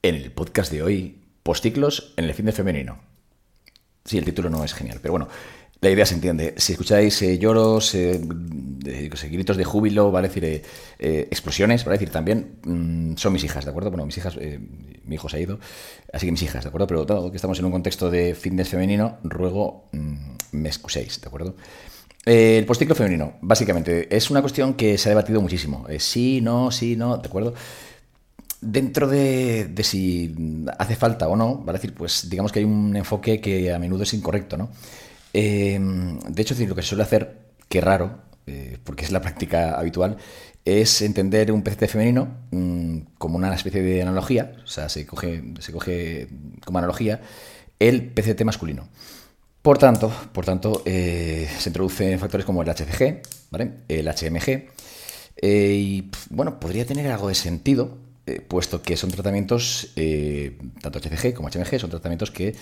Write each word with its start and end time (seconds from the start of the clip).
En 0.00 0.14
el 0.14 0.30
podcast 0.30 0.70
de 0.70 0.82
hoy, 0.82 1.22
posticlos 1.42 2.14
en 2.16 2.26
el 2.26 2.34
fin 2.34 2.46
de 2.46 2.52
femenino. 2.52 3.00
Sí, 4.04 4.16
el 4.16 4.24
título 4.24 4.48
no 4.48 4.62
es 4.62 4.72
genial, 4.72 5.00
pero 5.02 5.12
bueno, 5.12 5.28
la 5.80 5.90
idea 5.90 6.06
se 6.06 6.14
entiende. 6.14 6.54
Si 6.56 6.72
escucháis 6.72 7.20
eh, 7.22 7.36
lloros, 7.36 7.96
eh, 7.96 8.20
gritos 9.30 9.56
de 9.56 9.64
júbilo, 9.64 10.12
¿vale? 10.12 10.28
decir, 10.28 10.44
eh, 10.44 10.62
explosiones, 11.30 11.84
¿vale? 11.84 11.98
decir, 11.98 12.10
también 12.12 12.58
mm, 12.62 13.16
son 13.16 13.32
mis 13.32 13.42
hijas, 13.42 13.64
¿de 13.64 13.70
acuerdo? 13.70 13.90
Bueno, 13.90 14.06
mis 14.06 14.16
hijas, 14.18 14.36
mi 15.04 15.16
hijo 15.16 15.28
se 15.28 15.36
ha 15.36 15.40
ido, 15.40 15.58
así 16.12 16.26
que 16.26 16.32
mis 16.32 16.42
hijas, 16.42 16.62
¿de 16.62 16.68
acuerdo? 16.68 16.86
Pero 16.86 17.04
dado 17.04 17.30
que 17.30 17.36
estamos 17.36 17.58
en 17.58 17.64
un 17.64 17.72
contexto 17.72 18.08
de 18.08 18.36
fitness 18.36 18.68
femenino, 18.68 19.18
ruego 19.24 19.88
mm, 19.90 20.14
me 20.52 20.68
excuséis, 20.68 21.20
¿de 21.20 21.26
acuerdo? 21.26 21.56
El 22.24 22.66
posticlo 22.66 22.94
femenino, 22.94 23.34
básicamente, 23.40 24.14
es 24.14 24.30
una 24.30 24.42
cuestión 24.42 24.74
que 24.74 24.96
se 24.96 25.08
ha 25.08 25.10
debatido 25.10 25.40
muchísimo. 25.40 25.86
Sí, 25.98 26.40
no, 26.40 26.70
sí, 26.70 26.94
no, 26.94 27.16
¿de 27.16 27.26
acuerdo? 27.26 27.54
Dentro 28.60 29.06
de, 29.06 29.72
si 29.82 30.34
hace 30.78 30.96
falta 30.96 31.28
o 31.28 31.36
no, 31.36 31.58
¿vale? 31.58 31.78
decir, 31.78 31.94
pues 31.94 32.28
digamos 32.28 32.50
que 32.50 32.58
hay 32.58 32.64
un 32.64 32.96
enfoque 32.96 33.40
que 33.40 33.72
a 33.72 33.78
menudo 33.78 34.02
es 34.02 34.14
incorrecto, 34.14 34.56
¿no? 34.56 34.70
Eh, 35.32 35.78
de 36.28 36.42
hecho, 36.42 36.54
es 36.54 36.68
lo 36.68 36.74
que 36.74 36.82
se 36.82 36.88
suele 36.88 37.04
hacer, 37.04 37.38
que 37.68 37.80
raro, 37.80 38.18
eh, 38.46 38.78
porque 38.82 39.04
es 39.04 39.12
la 39.12 39.20
práctica 39.20 39.78
habitual, 39.78 40.16
es 40.64 41.02
entender 41.02 41.52
un 41.52 41.62
PCT 41.62 41.86
femenino 41.86 42.28
mm, 42.50 42.98
como 43.18 43.36
una 43.36 43.54
especie 43.54 43.82
de 43.82 44.02
analogía, 44.02 44.56
o 44.64 44.66
sea, 44.66 44.88
se 44.88 45.06
coge, 45.06 45.42
se 45.60 45.72
coge 45.72 46.28
como 46.64 46.78
analogía 46.78 47.20
el 47.78 48.10
PCT 48.10 48.44
masculino. 48.44 48.88
Por 49.62 49.78
tanto, 49.78 50.10
por 50.32 50.44
tanto 50.44 50.82
eh, 50.86 51.48
se 51.58 51.68
introducen 51.68 52.18
factores 52.18 52.46
como 52.46 52.62
el 52.62 52.68
HCG, 52.68 53.22
¿vale? 53.50 53.72
el 53.88 54.08
HMG, 54.08 54.68
eh, 55.36 55.74
y 55.74 56.10
bueno, 56.30 56.58
podría 56.58 56.86
tener 56.86 57.10
algo 57.10 57.28
de 57.28 57.34
sentido, 57.34 57.98
eh, 58.28 58.42
puesto 58.46 58.82
que 58.82 58.94
son 58.96 59.10
tratamientos, 59.10 59.88
eh, 59.96 60.58
tanto 60.82 60.98
HCG 60.98 61.32
como 61.32 61.48
HMG, 61.48 61.80
son 61.80 61.88
tratamientos 61.88 62.30
que 62.30 62.54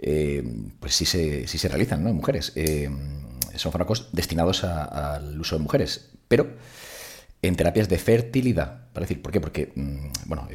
eh, 0.00 0.42
pues 0.80 0.96
sí 0.96 1.04
se, 1.04 1.46
sí 1.46 1.58
se 1.58 1.68
realizan 1.68 2.02
¿no? 2.02 2.10
en 2.10 2.16
mujeres. 2.16 2.52
Son 3.54 3.70
fármacos 3.70 4.08
destinados 4.12 4.64
al 4.64 5.38
uso 5.38 5.56
de 5.56 5.62
mujeres, 5.62 6.10
pero 6.26 6.48
en 7.40 7.54
terapias 7.54 7.88
de 7.88 7.98
fertilidad. 7.98 8.88
Para 8.92 9.06
¿por 9.06 9.30
qué? 9.30 9.40
Porque 9.40 9.72
mm, 9.76 10.06
bueno, 10.26 10.48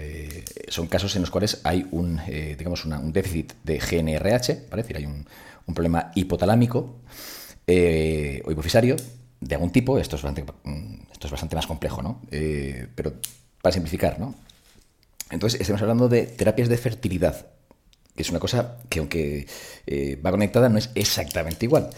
son 0.67 0.87
casos 0.87 1.15
en 1.15 1.21
los 1.21 1.31
cuales 1.31 1.61
hay 1.63 1.85
un, 1.91 2.19
digamos 2.57 2.83
un 2.85 3.13
déficit 3.13 3.53
de 3.63 3.79
GNRH. 3.79 4.49
Es 4.49 4.69
decir, 4.69 4.97
hay 4.97 5.05
un, 5.05 5.25
un 5.65 5.73
problema 5.73 6.11
hipotalámico 6.15 6.99
o 7.67 8.51
hipofisario 8.51 8.97
de 9.39 9.55
algún 9.55 9.71
tipo. 9.71 9.97
Esto 9.97 10.17
es 10.17 10.23
bastante, 10.23 10.51
mm, 10.63 11.11
esto 11.13 11.27
es 11.27 11.31
bastante 11.31 11.55
más 11.55 11.67
complejo, 11.67 12.01
¿no? 12.01 12.21
Pero 12.29 13.13
para 13.61 13.71
simplificar, 13.71 14.19
¿no? 14.19 14.35
Entonces, 15.29 15.59
estamos 15.59 15.81
hablando 15.81 16.09
de 16.09 16.23
terapias 16.23 16.69
de 16.69 16.77
fertilidad, 16.77 17.47
que 18.15 18.23
es 18.23 18.29
una 18.29 18.39
cosa 18.39 18.77
que 18.89 18.99
aunque 18.99 19.47
eh, 19.85 20.19
va 20.25 20.31
conectada 20.31 20.69
no 20.69 20.77
es 20.77 20.89
exactamente 20.95 21.65
igual. 21.65 21.89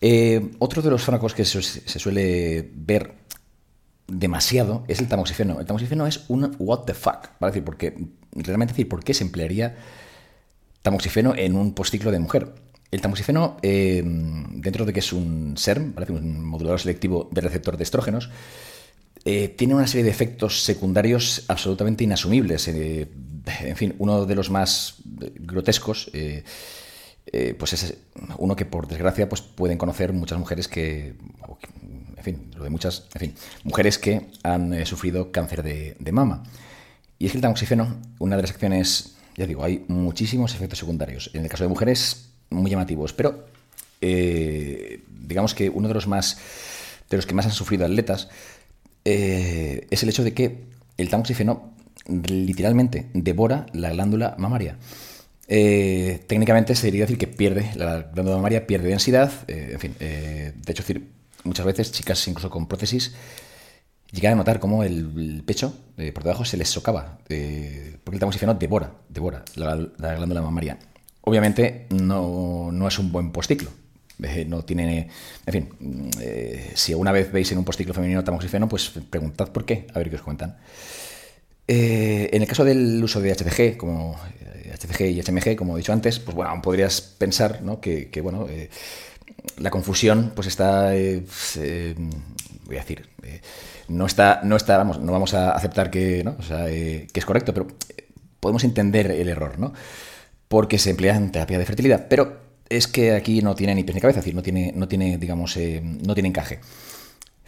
Eh, 0.00 0.50
otro 0.58 0.82
de 0.82 0.90
los 0.90 1.02
fármacos 1.02 1.34
que 1.34 1.44
se, 1.44 1.62
suele 1.98 2.70
ver 2.74 3.14
demasiado 4.06 4.84
es 4.88 5.00
el 5.00 5.08
tamoxifeno. 5.08 5.58
El 5.60 5.66
tamoxifeno 5.66 6.06
es 6.06 6.24
un 6.28 6.54
what 6.58 6.80
the 6.80 6.94
fuck, 6.94 7.28
¿vale? 7.40 7.52
decir, 7.52 7.64
porque 7.64 7.96
realmente 8.32 8.72
decir 8.72 8.88
por 8.88 9.02
qué 9.02 9.14
se 9.14 9.24
emplearía 9.24 9.76
tamoxifeno 10.82 11.34
en 11.34 11.56
un 11.56 11.74
postciclo 11.74 12.10
de 12.10 12.18
mujer. 12.18 12.52
El 12.90 13.00
tamoxifeno, 13.00 13.56
eh, 13.62 14.02
dentro 14.04 14.84
de 14.84 14.92
que 14.92 15.00
es 15.00 15.12
un 15.12 15.54
SERM, 15.56 15.94
¿vale? 15.94 16.12
un 16.12 16.44
modulador 16.44 16.78
selectivo 16.78 17.28
del 17.32 17.44
receptor 17.44 17.76
de 17.76 17.82
estrógenos, 17.82 18.30
eh, 19.26 19.48
tiene 19.48 19.74
una 19.74 19.88
serie 19.88 20.04
de 20.04 20.10
efectos 20.10 20.62
secundarios 20.62 21.42
absolutamente 21.48 22.04
inasumibles. 22.04 22.68
Eh, 22.68 23.08
en 23.60 23.76
fin, 23.76 23.94
uno 23.98 24.24
de 24.24 24.34
los 24.36 24.50
más 24.50 24.94
grotescos, 25.04 26.08
eh, 26.12 26.44
eh, 27.32 27.54
pues 27.58 27.72
es 27.72 27.94
uno 28.38 28.54
que 28.54 28.66
por 28.66 28.86
desgracia 28.86 29.28
pues 29.28 29.42
pueden 29.42 29.78
conocer 29.78 30.12
muchas 30.12 30.38
mujeres 30.38 30.68
que, 30.68 31.16
en 32.16 32.22
fin, 32.22 32.52
lo 32.56 32.62
de 32.62 32.70
muchas, 32.70 33.08
en 33.14 33.20
fin, 33.20 33.34
mujeres 33.64 33.98
que 33.98 34.28
han 34.44 34.86
sufrido 34.86 35.32
cáncer 35.32 35.64
de, 35.64 35.96
de 35.98 36.12
mama. 36.12 36.44
Y 37.18 37.26
es 37.26 37.32
que 37.32 37.38
el 37.38 37.42
tamoxifeno, 37.42 37.96
una 38.20 38.36
de 38.36 38.42
las 38.42 38.52
acciones, 38.52 39.16
ya 39.36 39.44
digo, 39.44 39.64
hay 39.64 39.84
muchísimos 39.88 40.54
efectos 40.54 40.78
secundarios. 40.78 41.32
En 41.34 41.42
el 41.42 41.48
caso 41.48 41.64
de 41.64 41.68
mujeres, 41.68 42.28
muy 42.50 42.70
llamativos, 42.70 43.12
pero 43.12 43.44
digamos 44.00 45.52
que 45.52 45.68
uno 45.68 45.88
de 45.88 45.94
los 45.94 46.06
más, 46.06 46.38
de 47.10 47.16
los 47.16 47.26
que 47.26 47.34
más 47.34 47.46
han 47.46 47.52
sufrido 47.52 47.84
atletas, 47.84 48.28
eh, 49.08 49.86
es 49.88 50.02
el 50.02 50.08
hecho 50.08 50.24
de 50.24 50.34
que 50.34 50.64
el 50.96 51.08
tamoxifeno 51.08 51.74
literalmente 52.08 53.06
devora 53.14 53.66
la 53.72 53.90
glándula 53.90 54.34
mamaria. 54.36 54.78
Eh, 55.46 56.24
técnicamente 56.26 56.74
se 56.74 56.86
debería 56.86 57.04
decir 57.04 57.16
que 57.16 57.28
pierde, 57.28 57.70
la 57.76 58.02
glándula 58.02 58.38
mamaria 58.38 58.66
pierde 58.66 58.88
densidad, 58.88 59.30
eh, 59.46 59.70
en 59.74 59.78
fin, 59.78 59.94
de 60.00 60.52
hecho, 60.66 60.82
muchas 61.44 61.64
veces 61.64 61.92
chicas 61.92 62.26
incluso 62.26 62.50
con 62.50 62.66
prótesis 62.66 63.14
llegan 64.10 64.32
a 64.32 64.36
notar 64.36 64.58
cómo 64.58 64.82
el, 64.82 65.44
pecho 65.46 65.72
por 66.12 66.24
debajo 66.24 66.44
se 66.44 66.56
les 66.56 66.68
socava, 66.68 67.18
porque 67.22 68.16
el 68.16 68.18
tamoxifeno 68.18 68.54
devora, 68.54 68.92
devora 69.08 69.44
la, 69.54 69.76
la 69.98 70.14
glándula 70.16 70.42
mamaria. 70.42 70.78
Obviamente 71.20 71.86
no, 71.90 72.70
no 72.72 72.88
es 72.88 72.98
un 72.98 73.12
buen 73.12 73.30
postciclo. 73.30 73.70
Eh, 74.22 74.44
no 74.46 74.64
tiene. 74.64 75.08
En 75.44 75.52
fin, 75.52 76.10
eh, 76.20 76.72
si 76.74 76.92
alguna 76.92 77.12
vez 77.12 77.30
veis 77.30 77.50
en 77.52 77.58
un 77.58 77.64
postciclo 77.64 77.92
femenino 77.92 78.24
tamoxifeno, 78.24 78.68
pues 78.68 78.90
preguntad 79.10 79.48
por 79.50 79.64
qué, 79.64 79.86
a 79.92 79.98
ver 79.98 80.08
qué 80.08 80.16
os 80.16 80.22
cuentan. 80.22 80.56
Eh, 81.68 82.30
en 82.32 82.42
el 82.42 82.48
caso 82.48 82.64
del 82.64 83.02
uso 83.02 83.20
de 83.20 83.32
HCG, 83.32 83.76
como 83.76 84.16
HCG 84.72 85.06
y 85.06 85.20
HMG, 85.20 85.56
como 85.56 85.76
he 85.76 85.80
dicho 85.80 85.92
antes, 85.92 86.18
pues 86.18 86.34
bueno, 86.34 86.50
aún 86.50 86.62
podrías 86.62 87.00
pensar 87.00 87.62
¿no? 87.62 87.80
que, 87.80 88.20
bueno, 88.22 88.46
la 89.58 89.70
confusión 89.70 90.32
pues 90.34 90.46
está, 90.46 90.90
pues, 90.90 91.58
voy 92.64 92.76
a 92.76 92.80
decir, 92.80 93.08
no 93.88 94.06
está, 94.06 94.40
no 94.44 94.56
está, 94.56 94.78
vamos, 94.78 95.00
no 95.00 95.12
vamos 95.12 95.34
a 95.34 95.50
aceptar 95.50 95.90
que, 95.90 96.22
¿no? 96.22 96.36
O 96.38 96.42
sea, 96.42 96.66
que 96.66 97.08
es 97.12 97.24
correcto, 97.24 97.52
pero 97.52 97.66
podemos 98.38 98.62
entender 98.62 99.10
el 99.10 99.28
error, 99.28 99.58
¿no? 99.58 99.72
Porque 100.46 100.78
se 100.78 100.90
emplea 100.90 101.16
en 101.16 101.32
terapia 101.32 101.58
de 101.58 101.66
fertilidad, 101.66 102.06
pero 102.08 102.45
es 102.68 102.86
que 102.86 103.12
aquí 103.12 103.42
no 103.42 103.54
tiene 103.54 103.74
ni 103.74 103.84
pies 103.84 103.94
ni 103.94 104.00
cabeza, 104.00 104.20
es 104.20 104.24
decir, 104.24 104.34
no 104.34 104.42
tiene, 104.42 104.72
no 104.74 104.88
tiene 104.88 105.18
digamos, 105.18 105.56
eh, 105.56 105.80
no 105.82 106.14
tiene 106.14 106.28
encaje. 106.28 106.60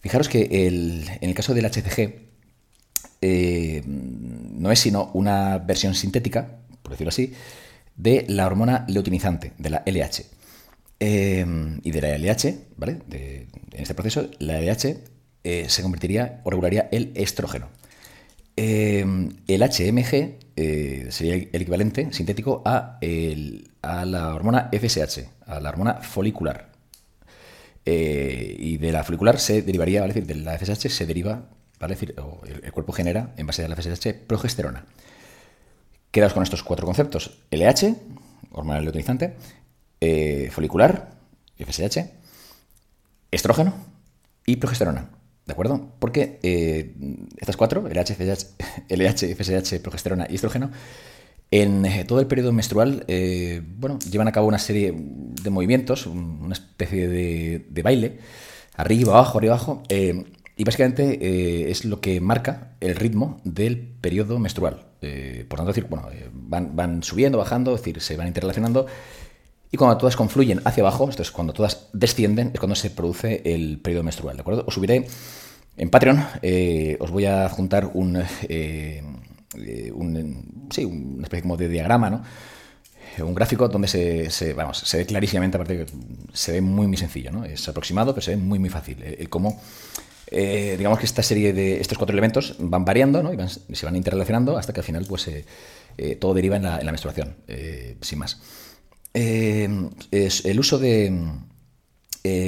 Fijaros 0.00 0.28
que 0.28 0.66
el, 0.66 1.08
en 1.20 1.28
el 1.28 1.34
caso 1.34 1.54
del 1.54 1.66
HCG, 1.66 2.14
eh, 3.20 3.82
no 3.84 4.70
es 4.70 4.78
sino 4.78 5.10
una 5.14 5.58
versión 5.58 5.94
sintética, 5.94 6.58
por 6.82 6.92
decirlo 6.92 7.08
así, 7.08 7.32
de 7.96 8.24
la 8.28 8.46
hormona 8.46 8.84
leutinizante, 8.88 9.52
de 9.58 9.70
la 9.70 9.82
LH. 9.86 10.26
Eh, 11.00 11.46
y 11.82 11.90
de 11.90 12.00
la 12.00 12.18
LH, 12.18 12.54
¿vale? 12.76 12.98
En 13.10 13.82
este 13.82 13.94
proceso, 13.94 14.28
la 14.38 14.60
LH 14.60 14.98
se 15.68 15.82
convertiría 15.82 16.40
o 16.44 16.50
regularía 16.50 16.88
el 16.92 17.12
estrógeno. 17.14 17.68
El 18.56 19.62
HMG 19.62 20.47
eh, 20.60 21.06
sería 21.12 21.34
el 21.34 21.62
equivalente 21.62 22.12
sintético 22.12 22.62
a, 22.64 22.98
la 23.00 24.34
hormona 24.34 24.68
FSH, 24.72 25.20
a 25.46 25.60
la 25.60 25.68
hormona 25.68 25.94
folicular. 26.02 26.72
Eh, 27.84 28.56
y 28.58 28.76
de 28.76 28.90
la 28.90 29.04
folicular 29.04 29.38
se 29.38 29.62
derivaría, 29.62 30.00
¿vale? 30.00 30.14
Decir, 30.14 30.26
de 30.26 30.34
la 30.34 30.58
FSH 30.58 30.88
se 30.88 31.06
deriva, 31.06 31.44
¿vale? 31.78 31.94
Decir, 31.94 32.16
o 32.18 32.40
el, 32.44 32.72
cuerpo 32.72 32.92
genera, 32.92 33.34
en 33.36 33.46
base 33.46 33.64
a 33.64 33.68
la 33.68 33.76
FSH, 33.76 34.14
progesterona. 34.26 34.84
Quedaos 36.10 36.32
con 36.32 36.42
estos 36.42 36.64
cuatro 36.64 36.86
conceptos. 36.86 37.38
LH, 37.52 37.94
hormona 38.50 38.80
leutinizante, 38.80 39.36
eh, 40.00 40.48
folicular, 40.50 41.10
FSH, 41.56 42.10
estrógeno 43.30 43.74
y 44.44 44.56
progesterona. 44.56 45.17
¿De 45.48 45.52
acuerdo? 45.52 45.94
Porque 45.98 46.38
eh, 46.42 46.92
estas 47.38 47.56
cuatro, 47.56 47.88
LH, 47.88 49.34
FSH, 49.34 49.80
progesterona 49.82 50.26
y 50.28 50.34
estrógeno, 50.34 50.70
en 51.50 51.86
eh, 51.86 52.04
todo 52.06 52.20
el 52.20 52.26
periodo 52.26 52.52
menstrual, 52.52 53.04
eh, 53.08 53.62
bueno, 53.78 53.98
llevan 54.00 54.28
a 54.28 54.32
cabo 54.32 54.46
una 54.46 54.58
serie 54.58 54.92
de 54.94 55.48
movimientos, 55.48 56.06
un- 56.06 56.40
una 56.42 56.52
especie 56.52 57.08
de, 57.08 57.64
de 57.70 57.82
baile, 57.82 58.18
arriba, 58.76 59.14
abajo, 59.14 59.38
arriba, 59.38 59.54
abajo, 59.54 59.82
y 59.88 60.64
básicamente 60.64 61.70
es 61.70 61.86
lo 61.86 62.00
que 62.02 62.20
marca 62.20 62.72
el 62.80 62.94
ritmo 62.96 63.40
del 63.44 63.78
periodo 63.78 64.38
menstrual. 64.38 64.84
Por 65.48 65.56
tanto, 65.56 65.68
decir, 65.72 65.86
bueno, 65.88 66.08
van, 66.34 66.76
van 66.76 67.02
subiendo, 67.02 67.38
bajando, 67.38 67.74
es 67.74 67.80
decir, 67.80 68.02
se 68.02 68.16
van 68.18 68.26
interrelacionando, 68.28 68.84
y 69.70 69.76
cuando 69.76 69.96
todas 69.98 70.16
confluyen 70.16 70.60
hacia 70.64 70.82
abajo, 70.82 71.08
esto 71.08 71.22
es 71.22 71.30
cuando 71.30 71.52
todas 71.52 71.88
descienden, 71.92 72.50
es 72.54 72.58
cuando 72.60 72.74
se 72.74 72.90
produce 72.90 73.42
el 73.44 73.78
periodo 73.78 74.02
menstrual, 74.02 74.36
¿de 74.36 74.40
acuerdo? 74.40 74.64
Os 74.66 74.74
subiré 74.74 75.06
en 75.78 75.90
Patreon, 75.90 76.24
eh, 76.42 76.96
os 77.00 77.10
voy 77.10 77.26
a 77.26 77.48
juntar 77.48 77.90
un, 77.94 78.16
eh, 78.48 79.02
eh, 79.56 79.92
un- 79.94 80.68
sí, 80.70 80.84
una 80.84 81.22
especie 81.22 81.42
como 81.42 81.56
de 81.56 81.68
diagrama, 81.68 82.10
¿no? 82.10 82.22
Un 83.20 83.34
gráfico 83.34 83.68
donde 83.68 83.88
se, 83.88 84.52
vamos, 84.52 84.78
se 84.78 84.98
ve 84.98 85.06
clarísimamente, 85.06 85.56
aparte 85.56 85.78
que 85.78 85.86
se 86.32 86.52
ve 86.52 86.60
muy, 86.60 86.86
muy 86.86 86.96
sencillo, 86.96 87.32
¿no? 87.32 87.44
Es 87.44 87.68
aproximado, 87.68 88.12
pero 88.14 88.22
se 88.22 88.32
ve 88.32 88.36
muy, 88.36 88.58
muy 88.60 88.68
fácil. 88.68 89.04
Cómo, 89.28 89.60
digamos 90.30 91.00
que 91.00 91.06
esta 91.06 91.24
serie 91.24 91.52
de 91.52 91.80
estos 91.80 91.98
cuatro 91.98 92.12
elementos 92.14 92.54
van 92.60 92.84
variando, 92.84 93.20
¿no? 93.22 93.32
Y 93.32 93.74
se 93.74 93.86
van 93.86 93.96
interrelacionando 93.96 94.56
hasta 94.56 94.72
que 94.72 94.80
al 94.80 94.84
final, 94.86 95.04
pues, 95.08 95.28
todo 96.20 96.32
deriva 96.32 96.56
en 96.56 96.62
la, 96.62 96.78
menstruación, 96.84 97.34
sin 98.00 98.18
más. 98.20 98.40
Es 99.12 100.44
el 100.44 100.60
uso 100.60 100.78
de... 100.78 101.12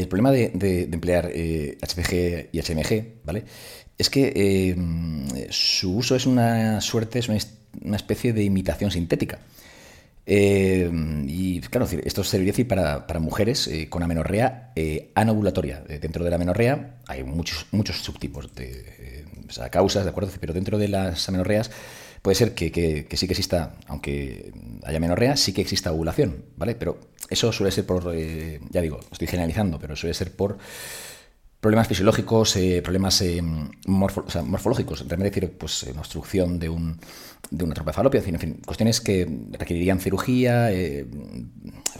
el 0.00 0.08
problema 0.08 0.30
de, 0.30 0.88
emplear 0.92 1.26
HCG 1.26 2.48
y 2.52 2.60
HMG, 2.60 3.24
¿vale? 3.24 3.44
Es 3.98 4.08
que 4.08 4.76
su 5.50 5.96
uso 5.96 6.16
es 6.16 6.26
una 6.26 6.80
suerte, 6.80 7.18
es 7.18 7.28
una 7.28 7.96
especie 7.96 8.32
de 8.32 8.44
imitación 8.44 8.90
sintética. 8.90 9.38
Eh, 10.32 10.88
y 11.26 11.60
claro, 11.60 11.88
esto 12.04 12.22
serviría 12.22 12.68
para, 12.68 13.06
para 13.06 13.18
mujeres 13.18 13.66
eh, 13.66 13.88
con 13.88 14.02
amenorrea 14.02 14.72
eh, 14.76 15.10
anovulatoria. 15.14 15.82
dentro 16.00 16.22
de 16.24 16.30
la 16.30 16.36
amenorrea 16.36 16.98
hay 17.08 17.24
muchos, 17.24 17.66
muchos 17.72 17.96
subtipos 17.96 18.54
de 18.54 19.24
causas, 19.72 20.04
¿de 20.04 20.10
acuerdo? 20.10 20.30
Pero 20.38 20.52
dentro 20.52 20.78
de 20.78 20.86
las 20.86 21.28
amenorreas 21.28 21.72
puede 22.22 22.34
ser 22.34 22.54
que, 22.54 22.70
que, 22.70 23.16
sí 23.16 23.26
que 23.26 23.32
exista, 23.32 23.76
aunque 23.86 24.52
haya 24.84 24.98
amenorrea, 24.98 25.36
sí 25.36 25.52
que 25.52 25.62
exista 25.62 25.92
ovulación, 25.92 26.44
¿vale? 26.56 26.74
Pero 26.74 26.98
eso 27.28 27.52
suele 27.52 27.72
ser 27.72 27.86
por, 27.86 28.14
ya 28.14 28.80
digo, 28.80 29.00
estoy 29.10 29.26
generalizando, 29.28 29.78
pero 29.78 29.96
suele 29.96 30.14
ser 30.14 30.34
por 30.34 30.58
problemas 31.60 31.88
fisiológicos, 31.88 32.56
eh, 32.56 32.80
problemas 32.82 33.20
eh, 33.20 33.42
morfológicos, 33.86 35.00
realmente 35.06 35.40
decir, 35.40 35.56
pues 35.58 35.82
una 35.84 36.00
obstrucción 36.00 36.58
de, 36.58 36.70
un, 36.70 36.98
de 37.50 37.64
una 37.64 37.74
trompa 37.74 37.92
falopia, 37.92 38.22
en 38.24 38.38
fin, 38.38 38.60
cuestiones 38.64 39.00
que 39.00 39.28
requerirían 39.52 40.00
cirugía 40.00 40.72
eh, 40.72 41.06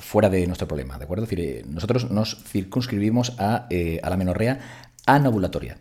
fuera 0.00 0.30
de 0.30 0.46
nuestro 0.46 0.66
problema, 0.66 0.98
¿de 0.98 1.04
acuerdo? 1.04 1.24
Es 1.24 1.30
decir, 1.30 1.66
nosotros 1.66 2.10
nos 2.10 2.42
circunscribimos 2.44 3.34
a 3.38 3.68
la 3.70 4.16
menorrea 4.16 4.86
anovulatoria. 5.06 5.78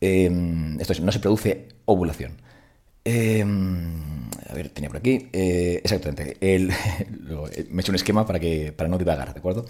esto 0.00 0.92
es, 0.92 1.00
no 1.00 1.12
se 1.12 1.18
produce 1.18 1.68
ovulación. 1.86 2.36
A 3.06 4.54
ver, 4.54 4.68
tenía 4.70 4.88
por 4.88 4.98
aquí. 4.98 5.28
exactamente. 5.32 6.36
El, 6.40 6.68
me 7.70 7.76
he 7.76 7.80
hecho 7.80 7.92
un 7.92 7.96
esquema 7.96 8.26
para, 8.26 8.40
que, 8.40 8.72
para 8.72 8.88
no 8.88 8.98
divagar, 8.98 9.32
¿de 9.32 9.38
acuerdo? 9.38 9.66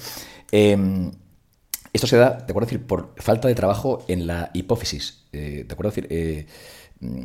Esto 1.94 2.08
se 2.08 2.16
da, 2.16 2.38
te 2.38 2.50
acuerdo 2.50 2.66
decir, 2.66 2.84
por 2.84 3.14
falta 3.19 3.46
de 3.46 3.54
trabajo 3.54 4.04
en 4.08 4.26
la 4.26 4.50
hipófisis. 4.52 5.22
Eh, 5.32 5.64
¿De 5.64 5.72
acuerdo 5.72 5.90
decir? 5.90 6.08
Eh, 6.10 6.44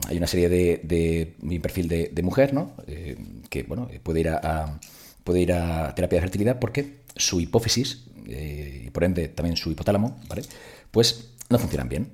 hay 0.07 0.15
una 0.15 0.27
serie 0.27 0.47
de, 0.47 1.33
mi 1.41 1.57
perfil 1.57 1.87
de, 1.87 2.21
mujer, 2.21 2.53
¿no? 2.53 2.75
Eh, 2.85 3.17
que, 3.49 3.63
bueno, 3.63 3.89
puede 4.03 4.19
ir 4.19 4.29
a, 4.29 4.79
puede 5.23 5.39
ir 5.39 5.53
a 5.53 5.95
terapia 5.95 6.17
de 6.17 6.21
fertilidad 6.21 6.59
porque 6.59 6.99
su 7.15 7.41
hipófisis, 7.41 8.05
y 8.27 8.91
por 8.91 9.03
ende 9.05 9.29
también 9.29 9.57
su 9.57 9.71
hipotálamo, 9.71 10.19
¿vale? 10.27 10.43
Pues 10.91 11.31
no 11.49 11.57
funcionan 11.57 11.89
bien. 11.89 12.11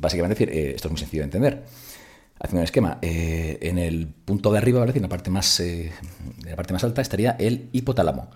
básicamente 0.00 0.44
decir, 0.44 0.74
esto 0.74 0.88
es 0.88 0.90
muy 0.90 0.98
sencillo 0.98 1.22
de 1.22 1.26
entender. 1.26 1.64
Haciendo 2.40 2.60
un 2.60 2.64
esquema, 2.64 2.98
en 3.02 3.78
el 3.78 4.06
punto 4.06 4.52
de 4.52 4.58
arriba, 4.58 4.80
¿vale? 4.80 4.92
En 4.94 5.02
la 5.02 5.08
parte 5.08 5.30
más, 5.30 5.58
en 5.58 5.90
la 6.44 6.54
parte 6.56 6.72
más 6.72 6.84
alta 6.84 7.02
estaría 7.02 7.32
el 7.32 7.68
hipotálamo. 7.72 8.30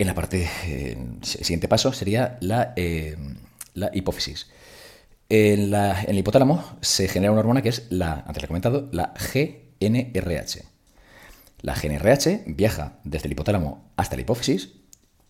En 0.00 0.06
la 0.06 0.14
parte, 0.14 0.48
eh, 0.64 0.96
el 0.96 1.22
siguiente 1.22 1.68
paso 1.68 1.92
sería 1.92 2.38
la, 2.40 2.72
eh, 2.74 3.18
hipófisis. 3.92 4.48
En, 5.28 5.74
el 5.74 6.18
hipotálamo 6.18 6.64
se 6.80 7.06
genera 7.06 7.32
una 7.32 7.40
hormona 7.40 7.60
que 7.60 7.68
es 7.68 7.86
la, 7.90 8.24
antes 8.26 8.42
he 8.42 8.46
comentado, 8.46 8.88
la 8.92 9.12
GNRH. 9.12 10.62
La 11.60 11.74
GNRH 11.74 12.44
viaja 12.46 12.94
desde 13.04 13.26
el 13.26 13.32
hipotálamo 13.32 13.90
hasta 13.98 14.16
la 14.16 14.22
hipófisis 14.22 14.70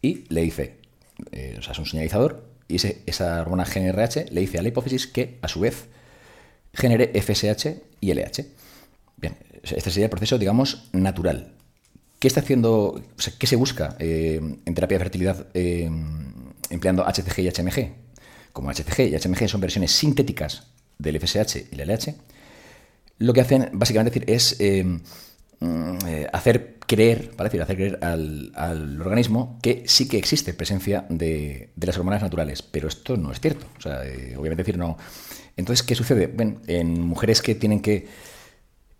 y 0.00 0.24
le 0.28 0.42
dice, 0.42 0.78
eh, 1.32 1.56
o 1.58 1.62
sea, 1.62 1.72
es 1.72 1.78
un 1.80 1.86
señalizador, 1.86 2.48
y 2.68 2.76
esa 2.76 3.40
hormona 3.40 3.64
GNRH 3.64 4.30
le 4.30 4.40
dice 4.40 4.60
a 4.60 4.62
la 4.62 4.68
hipófisis 4.68 5.08
que 5.08 5.40
a 5.42 5.48
su 5.48 5.58
vez 5.58 5.88
genere 6.72 7.12
FSH 7.20 7.82
y 8.00 8.12
LH. 8.12 8.46
Bien, 9.16 9.36
este 9.62 9.90
sería 9.90 10.06
el 10.06 10.10
proceso, 10.10 10.38
digamos, 10.38 10.88
natural. 10.92 11.54
¿Qué 12.20 12.28
está 12.28 12.40
haciendo, 12.40 13.02
qué 13.38 13.46
se 13.46 13.56
busca 13.56 13.96
eh, 13.98 14.40
en 14.64 14.74
terapia 14.74 14.98
de 14.98 15.04
fertilidad 15.04 15.46
eh, 15.54 15.90
empleando 16.68 17.02
HCG 17.04 17.40
y 17.40 17.48
HMG? 17.48 17.92
Como 18.52 18.70
HCG 18.70 19.08
y 19.08 19.16
HMG 19.16 19.48
son 19.48 19.62
versiones 19.62 19.92
sintéticas 19.92 20.64
del 20.98 21.18
FSH 21.18 21.68
y 21.72 21.80
el 21.80 21.88
LH, 21.88 22.14
lo 23.18 23.32
que 23.32 23.40
hacen 23.40 23.70
básicamente 23.72 24.22
es 24.26 24.56
eh, 24.60 24.84
mm, 24.84 25.96
hacer 26.30 26.76
creer, 26.86 27.30
¿vale? 27.38 27.48
decir, 27.48 27.62
hacer 27.62 27.76
creer 27.76 27.98
al, 28.02 29.00
organismo 29.00 29.58
que 29.62 29.84
sí 29.86 30.06
que 30.06 30.18
existe 30.18 30.52
presencia 30.52 31.06
de, 31.08 31.70
las 31.80 31.96
hormonas 31.96 32.20
naturales, 32.20 32.60
pero 32.60 32.88
esto 32.88 33.16
no 33.16 33.32
es 33.32 33.40
cierto. 33.40 33.64
O 33.78 33.80
sea, 33.80 34.00
obviamente 34.36 34.62
decir 34.62 34.76
no. 34.76 34.98
Entonces, 35.60 35.84
¿qué 35.86 35.94
sucede? 35.94 36.34
en 36.66 37.00
mujeres 37.00 37.40
que 37.42 37.54
tienen 37.54 37.80
que 37.80 38.08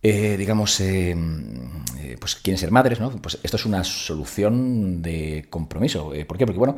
eh, 0.03 0.37
digamos, 0.39 0.81
eh, 0.81 1.15
eh, 1.99 2.17
pues 2.19 2.37
quieren 2.37 2.59
ser 2.59 2.71
madres, 2.71 3.01
¿no? 3.01 3.11
Pues 3.11 3.39
esto 3.43 3.57
es 3.59 3.67
una 3.67 3.85
solución 3.85 5.03
de 5.03 5.47
compromiso. 5.51 6.13
¿Por 6.27 6.39
qué? 6.39 6.47
Porque, 6.47 6.59
bueno, 6.59 6.77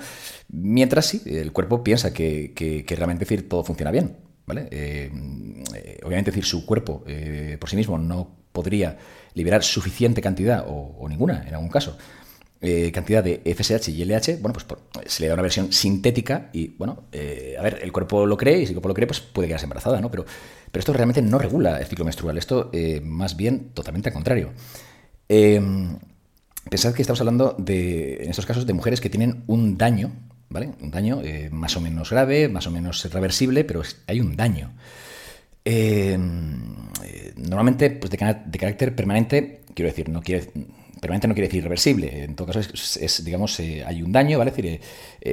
mientras 0.49 1.07
sí, 1.07 1.23
el 1.27 1.53
cuerpo 1.53 1.85
piensa 1.85 2.13
que, 2.13 2.53
que, 2.53 2.97
realmente 2.97 3.25
decir, 3.25 3.49
todo 3.49 3.63
funciona 3.63 3.93
bien, 3.93 4.17
¿vale? 4.45 4.69
obviamente 6.05 6.33
decir, 6.33 6.45
su 6.45 6.67
cuerpo 6.67 7.05
por 7.61 7.71
sí 7.71 7.77
mismo 7.77 7.97
no 7.97 8.29
podría 8.51 8.99
liberar 9.35 9.63
suficiente 9.63 10.21
cantidad, 10.21 10.65
o, 10.67 11.07
ninguna 11.09 11.45
en 11.47 11.55
algún 11.55 11.71
caso, 11.71 11.97
cantidad 12.93 13.25
de 13.25 13.41
FSH 13.45 13.89
y 13.89 14.05
LH, 14.05 14.39
bueno, 14.41 14.53
pues 14.53 14.67
se 15.07 15.23
le 15.23 15.29
da 15.29 15.35
una 15.35 15.43
versión 15.43 15.73
sintética 15.73 16.49
y, 16.53 16.69
bueno, 16.69 17.07
a 17.13 17.63
ver, 17.63 17.81
el 17.83 17.91
cuerpo 17.91 18.25
lo 18.25 18.37
cree 18.37 18.61
y 18.61 18.67
si 18.67 18.73
el 18.73 18.77
cuerpo 18.77 18.89
lo 18.89 18.95
cree, 18.95 19.07
pues 19.09 19.21
puede 19.21 19.49
quedarse 19.49 19.67
embarazada, 19.67 20.01
¿no? 20.01 20.11
Pero 20.11 20.25
pero 20.73 20.81
esto 20.81 20.93
realmente 20.95 21.21
no 21.21 21.39
regula 21.39 21.79
el 21.79 21.87
ciclo 21.87 22.07
menstrual, 22.07 22.39
esto 22.39 22.71
eh, 22.73 23.03
más 23.05 23.37
bien 23.37 23.73
totalmente 23.75 24.09
al 24.09 24.15
contrario. 24.15 24.53
Em, 25.29 25.99
pensad 26.71 26.95
que 26.95 27.03
estamos 27.03 27.21
hablando 27.21 27.55
de, 27.59 28.25
en 28.25 28.31
estos 28.31 28.47
casos, 28.47 28.67
de 28.67 28.73
mujeres 28.73 29.03
que 29.03 29.11
tienen 29.11 29.45
un 29.47 29.77
daño, 29.77 30.13
¿vale? 30.49 30.73
Un 30.81 30.91
daño 30.91 31.21
eh, 31.23 31.51
más 31.53 31.77
o 31.77 31.83
menos 31.83 32.11
grave, 32.11 32.49
más 32.49 32.67
o 32.67 32.71
menos 32.71 33.05
reversible, 33.13 33.65
pero 33.65 33.83
hay 34.07 34.21
un 34.21 34.35
daño. 34.35 34.73
Em, 35.65 36.89
eh, 37.05 37.35
normalmente, 37.37 37.91
pues 37.91 38.11
de, 38.11 38.17
carácter 38.17 38.97
permanente, 38.97 39.61
quiero 39.75 39.91
decir, 39.91 40.09
no 40.09 40.23
quiere, 40.23 40.51
permanente 41.03 41.27
no 41.27 41.35
quiere 41.35 41.49
decir 41.49 41.59
irreversible. 41.59 42.23
En 42.23 42.37
todo 42.37 42.47
caso, 42.47 42.61
es, 42.61 43.25
digamos, 43.25 43.59
hay 43.59 44.03
un 44.03 44.13
daño, 44.13 44.39
¿vale? 44.39 44.53
decir, 44.53 44.81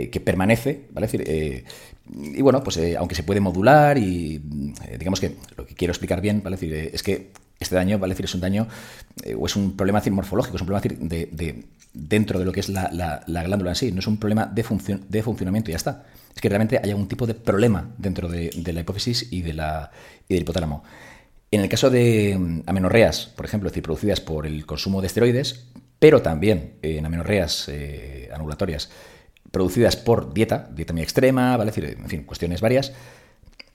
que 0.10 0.20
permanece, 0.20 0.88
¿vale? 0.92 1.06
decir, 1.06 1.64
y 2.12 2.42
bueno, 2.42 2.64
pues 2.64 2.78
eh, 2.78 2.98
aunque 2.98 3.16
se 3.16 3.24
puede 3.24 3.40
modular 3.40 3.98
y 3.98 4.42
eh, 4.88 4.98
digamos 4.98 5.20
que 5.20 5.36
lo 5.56 5.66
que 5.66 5.76
quiero 5.76 5.92
explicar 5.92 6.22
bien, 6.22 6.42
¿vale? 6.44 6.56
decir, 6.56 6.74
eh, 6.74 6.92
es 6.94 7.04
que 7.04 7.32
este 7.60 7.76
daño, 7.76 8.00
¿vale? 8.00 8.14
decir, 8.14 8.26
es 8.26 8.34
un 8.34 8.42
daño 8.42 8.68
o 9.38 9.46
es 9.46 9.56
un 9.56 9.76
problema 9.76 10.02
morfológico, 10.12 10.56
es 10.56 10.62
un 10.62 10.68
problema 10.68 10.96
de, 11.02 11.66
dentro 11.94 12.40
de 12.40 12.46
lo 12.46 12.54
que 12.54 12.62
es 12.62 12.70
la, 12.70 13.24
glándula 13.28 13.72
en 13.72 13.76
sí, 13.76 13.92
no 13.92 14.00
es 14.00 14.08
un 14.08 14.18
problema 14.18 14.46
de, 14.46 14.64
de 15.10 15.24
funcionamiento 15.24 15.70
y 15.70 15.74
ya 15.74 15.78
está. 15.78 16.06
Es 16.34 16.42
que 16.42 16.48
realmente 16.48 16.80
hay 16.82 16.92
algún 16.92 17.10
tipo 17.10 17.28
de 17.28 17.34
problema 17.34 17.90
dentro 17.98 18.30
de, 18.30 18.52
la 18.74 18.80
hipófisis 18.80 19.28
y, 19.30 19.42
de 19.42 19.54
la, 19.54 19.92
y 20.30 20.36
del 20.36 20.44
hipotálamo. 20.44 20.84
En 21.52 21.62
el 21.62 21.70
caso 21.70 21.90
de 21.90 22.38
mm, 22.38 22.64
amenorreas, 22.68 23.28
por 23.36 23.46
ejemplo, 23.46 23.68
es 23.68 23.74
decir, 23.74 23.84
producidas 23.84 24.22
por 24.22 24.46
el 24.46 24.66
consumo 24.66 25.02
de 25.02 25.08
esteroides, 25.08 25.68
pero 26.00 26.22
también 26.22 26.76
en 26.82 27.06
amenorreas 27.06 27.70
anulatorias 28.34 28.90
producidas 29.52 29.96
por 29.96 30.34
dieta, 30.34 30.70
dieta 30.74 30.94
muy 30.94 31.02
extrema, 31.02 31.58
¿vale? 31.58 31.72
decir, 31.72 31.86
en 31.86 32.08
fin, 32.08 32.24
cuestiones 32.24 32.62
varias. 32.62 32.94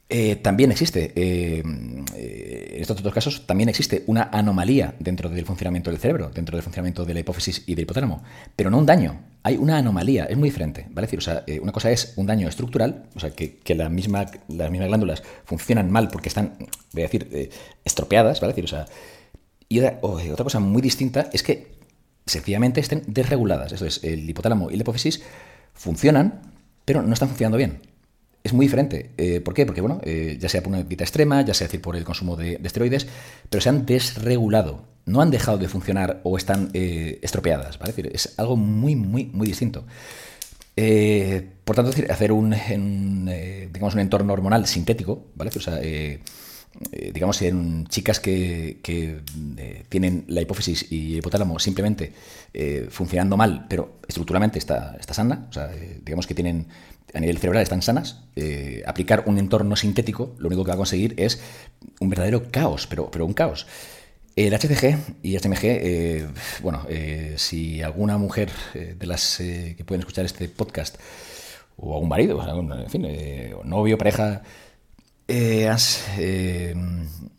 Eh, 0.09 0.37
también 0.37 0.71
existe, 0.71 1.13
eh, 1.17 1.63
eh, 2.15 2.73
en 2.77 2.83
estos 2.83 2.99
otros 2.99 3.15
casos, 3.15 3.47
también 3.47 3.69
existe 3.69 4.05
una 4.07 4.25
anomalía 4.33 4.95
dentro 4.99 5.31
del 5.31 5.47
funcionamiento 5.47 5.91
del 5.91 5.99
cerebro, 5.99 6.31
dentro 6.33 6.57
del 6.57 6.63
funcionamiento 6.63 7.05
de 7.05 7.15
la 7.15 7.21
hipófisis 7.21 7.65
y 7.67 7.75
del 7.75 7.85
hipotálamo, 7.85 8.23
pero 8.55 8.71
no 8.71 8.79
un 8.79 8.87
daño, 8.87 9.21
hay 9.45 9.57
una 9.57 9.79
anomalía, 9.79 10.25
es 10.25 10.37
muy 10.37 10.49
diferente, 10.49 10.87
¿vale? 10.91 11.07
decir, 11.07 11.21
o 11.21 11.23
sea, 11.23 11.45
una 11.63 11.71
cosa 11.71 11.93
es 11.93 12.15
un 12.17 12.27
daño 12.27 12.49
estructural, 12.49 13.05
o 13.15 13.21
sea, 13.21 13.31
que, 13.31 13.75
la 13.75 13.89
misma, 13.89 14.27
las 14.49 14.71
mismas 14.71 14.89
glándulas 14.89 15.23
funcionan 15.45 15.91
mal 15.91 16.09
porque 16.09 16.29
están, 16.29 16.55
voy 16.93 17.03
a 17.03 17.07
decir, 17.07 17.51
estropeadas, 17.85 18.41
¿vale? 18.41 18.53
decir, 18.53 18.65
o 18.65 18.69
sea, 18.69 18.87
y 19.69 19.81
otra 19.81 20.45
cosa 20.45 20.61
muy 20.61 20.83
distinta 20.83 21.29
es 21.33 21.43
que 21.43 21.75
sencillamente 22.27 22.81
estén 22.81 23.03
desreguladas, 23.07 23.73
eso 23.73 23.87
es, 23.87 24.03
el 24.03 24.29
hipotálamo 24.29 24.71
y 24.71 24.77
la 24.77 24.83
hipófisis 24.83 25.23
funcionan, 25.75 26.41
pero 26.85 27.03
no 27.03 27.13
están 27.13 27.29
funcionando 27.29 27.59
bien. 27.59 27.81
Es 28.43 28.53
muy 28.53 28.67
diferente. 28.67 29.11
Eh, 29.17 29.41
¿Por 29.41 29.55
qué? 29.55 29.65
Porque, 29.65 29.81
bueno, 29.81 30.01
eh, 30.05 30.37
ya 30.39 30.49
sea 30.49 30.63
por 30.63 30.73
una 30.73 30.83
dieta 30.83 31.05
extrema, 31.05 31.43
ya 31.43 31.55
sea 31.55 31.67
decir 31.67 31.81
por 31.81 31.97
el 31.97 32.05
consumo 32.05 32.37
de, 32.37 32.61
esteroides, 32.63 33.07
pero 33.49 33.61
se 33.61 33.71
han 33.71 33.87
desregulado. 33.87 34.85
No 35.07 35.21
han 35.21 35.31
dejado 35.31 35.59
de 35.59 35.69
funcionar 35.69 36.21
o 36.25 36.37
están 36.37 36.71
eh, 36.73 37.19
estropeadas. 37.23 37.79
¿vale? 37.79 37.91
Es, 37.91 37.97
decir, 37.97 38.13
es 38.15 38.35
algo 38.39 38.57
muy, 38.57 38.97
muy, 38.97 39.27
muy 39.27 39.49
distinto. 39.49 39.85
por 41.65 41.77
tanto, 41.77 41.91
decir, 41.91 42.11
hacer 42.11 42.33
un, 42.33 42.51
digamos, 43.73 43.95
un 43.95 44.01
entorno 44.01 44.33
hormonal 44.33 44.67
sintético, 44.67 45.27
¿vale? 45.35 45.51
O 45.55 45.61
sea, 45.61 45.79
eh, 46.91 47.13
digamos, 47.13 47.41
en 47.43 47.87
chicas 47.87 48.19
que, 48.19 48.81
eh, 48.87 49.85
tienen 49.89 50.25
la 50.29 50.41
hipófisis 50.41 50.91
y 50.91 51.13
el 51.13 51.19
hipotálamo 51.19 51.59
simplemente 51.61 52.13
eh, 52.53 52.89
funcionando 52.91 53.37
mal, 53.37 53.67
pero 53.69 54.01
estructuralmente 54.09 54.59
está, 54.59 54.97
está 54.99 55.15
sana, 55.15 55.47
o 55.49 55.53
sea, 55.53 55.69
digamos 56.05 56.27
que 56.27 56.35
tienen 56.35 56.67
a 57.13 57.21
nivel 57.21 57.39
cerebral 57.39 57.63
están 57.63 57.81
sanas, 57.81 58.25
aplicar 58.87 59.23
un 59.27 59.39
entorno 59.39 59.77
sintético 59.77 60.35
lo 60.39 60.49
único 60.49 60.65
que 60.65 60.71
va 60.71 60.75
a 60.75 60.79
conseguir 60.79 61.15
es 61.17 61.41
un 62.01 62.11
verdadero 62.11 62.51
caos, 62.51 62.89
pero, 62.89 63.09
pero 63.09 63.25
un 63.25 63.35
caos. 63.35 63.69
El 64.37 64.53
HCG 64.53 64.97
y 65.23 65.37
HMG, 65.37 66.29
bueno, 66.63 66.87
si 67.37 67.83
alguna 67.83 68.19
mujer 68.19 68.51
de 68.75 69.07
las 69.07 69.37
que 69.39 69.85
pueden 69.87 70.01
escuchar 70.01 70.25
este 70.25 70.49
podcast, 70.49 70.97
o 71.77 71.95
algún 71.95 72.09
marido, 72.09 72.41
en 72.85 72.91
fin, 72.91 73.07
novio, 73.65 73.97
pareja, 73.97 74.43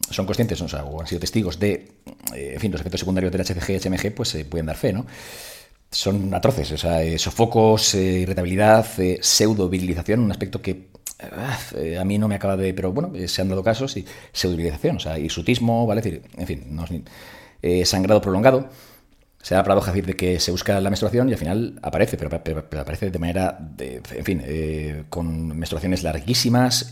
son 0.09 0.25
conscientes 0.25 0.61
o, 0.61 1.01
han 1.01 1.07
sido 1.07 1.19
testigos 1.19 1.59
de 1.59 1.91
en 2.33 2.59
fin, 2.61 2.71
los 2.71 2.79
efectos 2.79 3.01
secundarios 3.01 3.31
del 3.31 3.41
HCG 3.41 3.71
y 3.71 3.79
HMG, 3.79 4.15
pues 4.15 4.29
se 4.29 4.45
pueden 4.45 4.67
dar 4.67 4.77
fe, 4.77 4.93
¿no? 4.93 5.05
son 5.95 6.33
atroces, 6.33 6.71
o 6.71 6.77
sea, 6.77 7.01
eh, 7.03 7.17
sofocos, 7.17 7.95
eh, 7.95 8.19
irritabilidad, 8.19 8.85
eh, 8.99 9.19
pseudovirilización, 9.21 10.19
un 10.19 10.31
aspecto 10.31 10.61
que 10.61 10.87
a 11.19 12.05
mí 12.05 12.17
no 12.17 12.27
me 12.27 12.35
acaba 12.35 12.57
de... 12.57 12.73
Pero 12.73 12.91
bueno, 12.91 13.11
se 13.27 13.41
han 13.41 13.49
dado 13.49 13.63
casos 13.63 13.95
y 13.97 14.05
pseudovirilización, 14.31 14.97
o 14.97 14.99
sea, 14.99 15.17
hirsutismo, 15.19 15.85
¿vale? 15.85 16.01
decir, 16.01 16.21
en 16.37 16.47
fin, 16.47 16.63
no, 16.69 16.85
sangrado 17.85 18.21
prolongado. 18.21 18.69
Se 19.45 19.53
da 19.53 19.59
la 19.59 19.63
paradoja 19.63 19.91
de 19.91 20.15
que 20.15 20.39
se 20.39 20.49
busca 20.49 20.79
la 20.81 20.89
menstruación 20.89 21.29
y 21.29 21.33
al 21.33 21.37
final 21.37 21.77
aparece, 21.83 22.17
pero, 22.17 22.35
aparece 22.81 23.11
de 23.11 23.19
manera, 23.19 23.59
en 23.77 24.25
fin, 24.25 24.41
con 25.09 25.55
menstruaciones 25.55 26.01
larguísimas, 26.01 26.89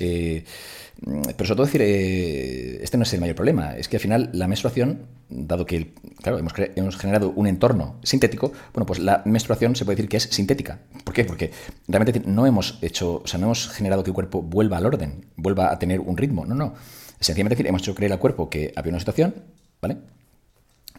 Mm, 1.05 1.21
pero 1.35 1.45
sobre 1.45 1.55
todo 1.55 1.65
decir, 1.65 1.81
eh, 1.81 2.83
este 2.83 2.97
no 2.97 3.03
es 3.03 3.13
el 3.13 3.19
mayor 3.19 3.35
problema, 3.35 3.75
es 3.75 3.87
que 3.87 3.97
al 3.97 4.01
final 4.01 4.29
la 4.33 4.47
menstruación, 4.47 5.01
dado 5.29 5.65
que 5.65 5.93
claro, 6.21 6.37
hemos, 6.37 6.53
hemos, 6.75 6.97
generado 6.97 7.31
un 7.35 7.47
entorno 7.47 7.99
sintético, 8.03 8.53
bueno, 8.73 8.85
pues 8.85 8.99
la 8.99 9.21
menstruación 9.25 9.75
se 9.75 9.85
puede 9.85 9.97
decir 9.97 10.09
que 10.09 10.17
es 10.17 10.23
sintética. 10.23 10.79
¿Por 11.03 11.13
qué? 11.13 11.25
Porque 11.25 11.51
realmente 11.87 12.21
no 12.25 12.45
hemos 12.45 12.79
hecho, 12.81 13.21
o 13.23 13.27
sea, 13.27 13.39
no 13.39 13.47
hemos 13.47 13.69
generado 13.69 14.03
que 14.03 14.11
el 14.11 14.13
cuerpo 14.13 14.41
vuelva 14.41 14.77
al 14.77 14.85
orden, 14.85 15.25
vuelva 15.35 15.71
a 15.71 15.79
tener 15.79 15.99
un 15.99 16.15
ritmo, 16.15 16.45
no, 16.45 16.55
no. 16.55 16.75
Sencillamente 17.19 17.55
decir, 17.55 17.67
hemos 17.67 17.81
hecho 17.81 17.95
creer 17.95 18.13
al 18.13 18.19
cuerpo 18.19 18.49
que 18.49 18.71
había 18.75 18.91
una 18.91 18.99
situación, 18.99 19.33
¿vale? 19.81 19.97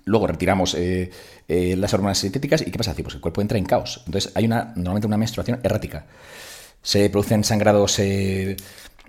Luego 0.04 0.26
retiramos 0.26 0.75
eh, 0.75 1.11
eh, 1.49 1.76
las 1.76 1.94
hormonas 1.94 2.18
sintéticas 2.18 2.62
y 2.62 2.70
¿qué 2.70 2.78
pasa? 2.78 2.94
Pues 2.94 3.14
el 3.14 3.20
cuerpo 3.20 3.40
entra 3.40 3.58
en 3.58 3.64
caos. 3.64 4.02
Entonces 4.06 4.32
hay 4.34 4.44
una, 4.44 4.73
normalmente 4.76 5.06
una 5.06 5.16
menstruación 5.16 5.61
errática. 5.62 6.06
Se 6.82 7.08
producen 7.08 7.44
sangrados 7.44 7.99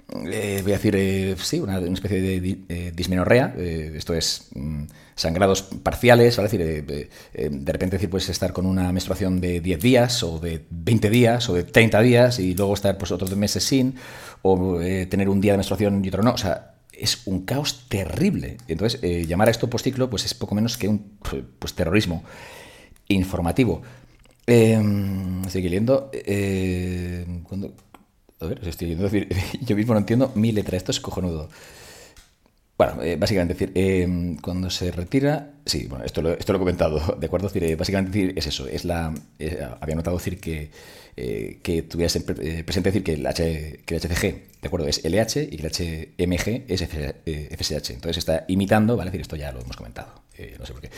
eh, 0.10 0.60
voy 0.62 0.72
a 0.72 0.76
decir, 0.76 0.96
eh, 0.96 1.36
sí, 1.38 1.60
una, 1.60 1.80
especie 1.80 2.22
de 2.22 2.58
eh, 2.70 2.92
dismenorrea, 2.94 3.56
esto 3.58 4.14
es 4.14 4.50
mm, 4.54 4.84
sangrados 5.16 5.64
parciales, 5.64 6.38
¿vale? 6.38 6.50
decir, 6.50 7.10
de 7.34 7.72
repente 7.72 7.96
decir, 7.96 8.10
puedes 8.10 8.30
estar 8.30 8.54
con 8.54 8.68
una 8.68 8.92
menstruación 8.92 9.42
de 9.42 9.62
10 9.62 9.80
días 9.80 10.24
o 10.24 10.40
de 10.40 10.64
20 10.70 11.10
días 11.10 11.50
o 11.50 11.56
de 11.56 11.64
30 11.64 12.02
días 12.02 12.40
y 12.40 12.54
luego 12.54 12.76
estar 12.76 12.98
pues, 12.98 13.12
otros 13.12 13.36
meses 13.36 13.64
sin, 13.64 13.96
o 14.44 14.78
tener 15.10 15.28
un 15.28 15.42
día 15.42 15.54
de 15.54 15.58
menstruación 15.58 16.06
y 16.06 16.08
otro 16.10 16.22
no, 16.22 16.34
o 16.34 16.38
sea, 16.38 16.75
es 17.00 17.22
un 17.26 17.46
caos 17.46 17.88
terrible. 17.90 18.58
Entonces, 18.68 19.02
llamar 19.28 19.48
a 19.48 19.52
esto 19.52 19.70
postciclo 19.70 20.10
pues, 20.10 20.26
es 20.26 20.34
poco 20.34 20.56
menos 20.56 20.78
que 20.78 20.88
un 20.88 21.18
pues, 21.60 21.74
terrorismo 21.74 22.24
informativo. 23.08 23.82
Em, 24.48 25.44
estoy 25.44 25.64
leyendo. 25.64 26.12
cuando, 27.44 27.74
a 28.40 28.46
ver, 28.46 28.68
estoy 28.68 28.96
decir, 28.96 29.30
yo 29.62 29.76
mismo 29.76 29.94
no 29.94 30.00
entiendo 30.00 30.32
mi 30.36 30.52
letra, 30.52 30.78
esto 30.78 30.92
es 30.92 31.00
cojonudo. 31.00 31.50
Bueno, 32.78 33.02
eh, 33.02 33.16
básicamente 33.16 33.54
decir, 33.54 33.72
eh, 33.74 34.36
cuando 34.42 34.70
se 34.70 34.92
retira, 34.92 35.54
sí, 35.66 35.88
bueno, 35.88 36.04
esto 36.04 36.22
lo, 36.22 36.34
esto 36.34 36.52
lo 36.52 36.58
he 36.58 36.60
comentado, 36.60 37.16
¿de 37.20 37.26
acuerdo? 37.26 37.48
decir, 37.48 37.64
eh, 37.64 37.76
básicamente 37.76 38.12
decir, 38.12 38.34
es 38.38 38.48
eso, 38.48 38.68
es 38.68 38.84
la, 38.84 39.14
había 39.80 39.96
notado 39.96 40.18
decir 40.18 40.42
que, 40.42 40.70
que 41.16 41.84
tuviese 41.84 42.20
presente 42.20 42.90
decir 42.90 43.04
que 43.04 43.14
el, 43.14 43.26
H, 43.26 43.80
que 43.86 43.96
el 43.96 44.02
HCG, 44.02 44.62
¿de 44.62 44.68
acuerdo? 44.68 44.88
Es 44.88 45.02
LH 45.06 45.44
y 45.44 45.58
que 45.58 46.14
el 46.18 46.30
HMG 46.30 46.66
es 46.68 46.82
FSH. 46.82 47.92
Entonces 47.92 48.18
está 48.18 48.44
imitando, 48.50 48.98
¿vale? 48.98 49.12
decir, 49.12 49.22
esto 49.22 49.38
ya 49.38 49.54
lo 49.54 49.62
hemos 49.62 49.78
comentado, 49.78 50.12
no 50.60 50.66
sé 50.66 50.74
por 50.74 50.82
qué. 50.82 50.90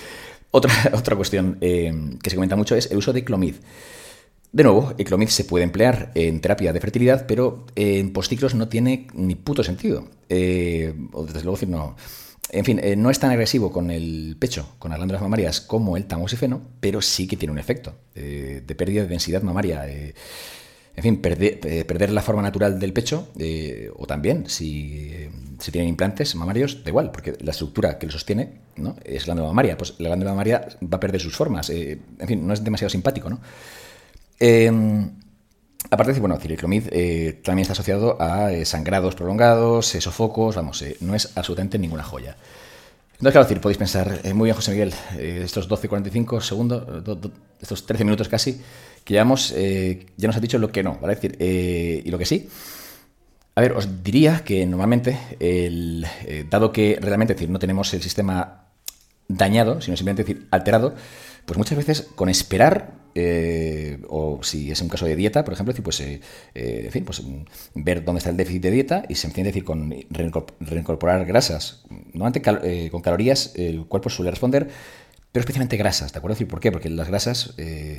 Otra, 0.49 0.73
otra 0.93 1.15
cuestión 1.15 1.59
que 1.59 2.29
se 2.29 2.35
comenta 2.35 2.55
mucho 2.55 2.75
es 2.75 2.89
el 2.89 2.97
uso 2.97 3.13
de 3.13 3.23
clomid. 3.23 3.53
De 4.57 4.63
nuevo, 4.63 4.91
el 4.97 5.05
clomid 5.05 5.27
se 5.27 5.43
puede 5.43 5.63
emplear 5.63 6.11
en 6.15 6.41
terapia 6.41 6.73
de 6.73 6.79
fertilidad, 6.79 7.27
pero 7.27 7.67
en 7.75 8.11
postciclos 8.11 8.55
no 8.55 8.67
tiene 8.67 9.05
ni 9.13 9.35
puto 9.35 9.63
sentido. 9.63 10.07
Eh, 10.29 10.95
o 11.13 11.27
desde 11.27 11.43
luego 11.43 11.59
no. 11.67 11.95
En 12.49 12.65
fin, 12.65 12.79
eh, 12.81 12.95
no 12.95 13.11
es 13.11 13.19
tan 13.19 13.29
agresivo 13.29 13.71
con 13.71 13.91
el 13.91 14.35
pecho, 14.39 14.67
con 14.79 14.89
las 14.89 14.97
glándulas 14.97 15.21
mamarias, 15.21 15.61
como 15.61 15.95
el 15.95 16.05
tamoxifeno, 16.05 16.59
pero 16.79 17.03
sí 17.03 17.27
que 17.27 17.37
tiene 17.37 17.51
un 17.51 17.59
efecto 17.59 17.93
eh, 18.15 18.63
de 18.65 18.73
pérdida 18.73 19.03
de 19.03 19.09
densidad 19.09 19.43
mamaria. 19.43 19.87
en 19.87 21.03
fin, 21.03 21.21
perder, 21.21 22.11
la 22.11 22.23
forma 22.23 22.41
natural 22.41 22.79
del 22.79 22.93
pecho, 22.93 23.27
o 23.95 24.07
también 24.07 24.49
si, 24.49 25.27
si, 25.59 25.71
tienen 25.71 25.87
implantes 25.87 26.33
mamarios, 26.33 26.83
da 26.83 26.89
igual, 26.89 27.11
porque 27.11 27.37
la 27.41 27.51
estructura 27.51 27.99
que 27.99 28.07
lo 28.07 28.11
sostiene 28.11 28.53
¿no? 28.75 28.95
es 29.05 29.27
la 29.27 29.35
glándula 29.35 29.49
mamaria. 29.49 29.77
Pues 29.77 29.93
la 29.99 30.09
glándula 30.09 30.31
mamaria 30.31 30.67
va 30.81 30.97
a 30.97 30.99
perder 30.99 31.21
sus 31.21 31.35
formas. 31.35 31.69
en 31.69 32.27
fin, 32.27 32.47
no 32.47 32.55
es 32.55 32.63
demasiado 32.63 32.89
simpático, 32.89 33.29
¿no? 33.29 33.39
Eh, 34.39 34.71
aparte 35.89 36.19
bueno, 36.19 36.35
el 36.35 36.87
eh, 36.91 37.41
también 37.43 37.63
está 37.63 37.73
asociado 37.73 38.21
a 38.21 38.51
eh, 38.51 38.65
sangrados 38.65 39.15
prolongados, 39.15 39.87
sofocos, 39.87 40.55
vamos, 40.55 40.83
no 41.01 41.15
es 41.15 41.31
absolutamente 41.35 41.79
ninguna 41.79 42.03
joya. 42.03 42.35
Entonces, 43.13 43.31
claro, 43.31 43.47
decir, 43.47 43.61
podéis 43.61 43.79
pensar, 43.79 44.21
muy 44.35 44.45
bien, 44.45 44.55
José 44.55 44.71
Miguel, 44.71 44.93
estos 45.17 45.67
12-45 45.67 46.39
segundos, 46.39 46.83
estos 47.59 47.83
13 47.87 48.03
minutos 48.03 48.29
casi, 48.29 48.61
que 49.03 49.13
llevamos, 49.15 49.55
ya 49.55 50.27
nos 50.27 50.35
has 50.35 50.41
dicho 50.41 50.59
lo 50.59 50.71
que 50.71 50.83
no, 50.83 50.99
¿vale? 51.01 51.15
decir, 51.15 51.35
y 51.39 52.07
lo 52.11 52.19
que 52.19 52.27
sí. 52.27 52.47
A 53.55 53.61
ver, 53.61 53.71
os 53.71 54.03
diría 54.03 54.43
que 54.43 54.63
normalmente, 54.67 55.17
dado 56.47 56.71
que 56.71 56.99
realmente 57.01 57.33
decir, 57.33 57.49
no 57.49 57.57
tenemos 57.57 57.91
el 57.95 58.03
sistema 58.03 58.65
dañado, 59.27 59.81
sino 59.81 59.97
simplemente 59.97 60.23
decir, 60.23 60.47
alterado, 60.51 60.93
pues 61.47 61.57
muchas 61.57 61.75
veces 61.75 62.07
con 62.13 62.29
esperar 62.29 62.96
eh, 63.15 63.99
o 64.07 64.39
si 64.43 64.71
es 64.71 64.81
un 64.81 64.89
caso 64.89 65.05
de 65.05 65.15
dieta, 65.15 65.43
por 65.43 65.53
ejemplo, 65.53 65.73
pues, 65.83 65.99
eh, 66.01 66.21
eh, 66.53 66.83
en 66.85 66.91
fin, 66.91 67.05
pues 67.05 67.23
mm, 67.23 67.43
ver 67.75 68.03
dónde 68.03 68.19
está 68.19 68.29
el 68.29 68.37
déficit 68.37 68.61
de 68.63 68.71
dieta 68.71 69.03
y 69.09 69.15
se 69.15 69.27
entiende 69.27 69.49
decir 69.49 69.63
con 69.63 69.93
reincorporar 70.59 71.25
grasas. 71.25 71.83
Normalmente 72.13 72.89
con 72.91 73.01
calorías 73.01 73.53
el 73.55 73.85
cuerpo 73.85 74.09
suele 74.09 74.31
responder, 74.31 74.67
pero 75.31 75.41
especialmente 75.41 75.77
grasas, 75.77 76.13
¿de 76.13 76.19
acuerdo? 76.19 76.47
¿Por 76.47 76.59
qué? 76.59 76.71
Porque 76.71 76.89
las 76.89 77.07
grasas 77.07 77.55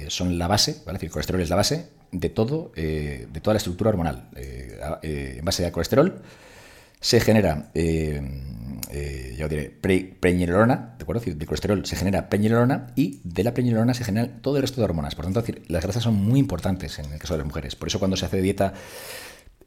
son 0.09 0.39
la 0.39 0.49
base, 0.49 0.83
¿vale? 0.87 0.99
el 1.01 1.11
colesterol 1.11 1.41
es 1.41 1.51
la 1.51 1.57
base 1.57 1.89
de 2.11 2.29
todo, 2.31 2.73
de 2.75 3.41
toda 3.43 3.55
la 3.55 3.59
estructura 3.59 3.91
hormonal. 3.91 4.29
en 5.03 5.45
base 5.45 5.65
al 5.65 5.73
colesterol 5.73 6.23
se 7.01 7.21
genera 7.21 7.71
eh, 8.91 9.37
yo 9.39 9.49
diré, 9.49 9.71
pre 9.71 10.17
¿de 10.21 11.03
acuerdo? 11.03 11.23
del 11.23 11.47
colesterol 11.47 11.85
se 11.85 11.97
genera 11.97 12.29
preñilona 12.29 12.89
y 12.97 13.21
de 13.25 13.45
la 13.45 13.53
preñilona 13.53 13.93
se 13.95 14.05
genera 14.05 14.29
todo 14.41 14.57
el 14.57 14.63
resto 14.63 14.81
de 14.81 14.87
hormonas. 14.87 15.15
Por 15.15 15.25
tanto, 15.25 15.41
decir, 15.41 15.63
las 15.69 15.83
grasas 15.83 16.03
son 16.03 16.15
muy 16.15 16.41
importantes 16.41 16.99
en 16.99 17.13
el 17.13 17.19
caso 17.19 17.35
de 17.35 17.39
las 17.39 17.47
mujeres. 17.47 17.77
Por 17.77 17.89
eso 17.89 17.99
cuando 17.99 18.17
se 18.17 18.27
hace 18.27 18.41
dieta 18.41 18.73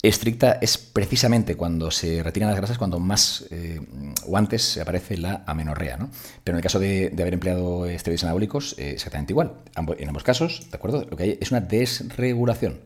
estricta 0.02 0.58
es 0.60 0.80
precisamente 0.80 1.56
cuando 1.56 1.92
se 1.92 2.24
retiran 2.24 2.50
las 2.50 2.58
grasas 2.58 2.80
cuando 2.80 3.00
más 3.00 3.46
eh, 3.52 3.80
o 4.26 4.36
antes 4.36 4.80
aparece 4.80 5.18
la 5.18 5.44
amenorrea, 5.46 5.98
¿no? 5.98 6.10
Pero 6.44 6.56
en 6.56 6.60
el 6.60 6.64
caso 6.64 6.80
de, 6.80 7.12
haber 7.14 7.36
empleado 7.36 7.86
esteroides 7.86 8.24
anabólicos, 8.24 8.76
eh, 8.80 8.92
exactamente 8.92 9.34
igual. 9.34 9.54
en 9.76 10.08
ambos 10.08 10.24
casos, 10.24 10.68
¿de 10.72 10.76
acuerdo? 10.76 11.06
Lo 11.08 11.16
que 11.16 11.24
hay 11.24 11.38
es 11.40 11.52
una 11.52 11.62
desregulación. 11.62 12.80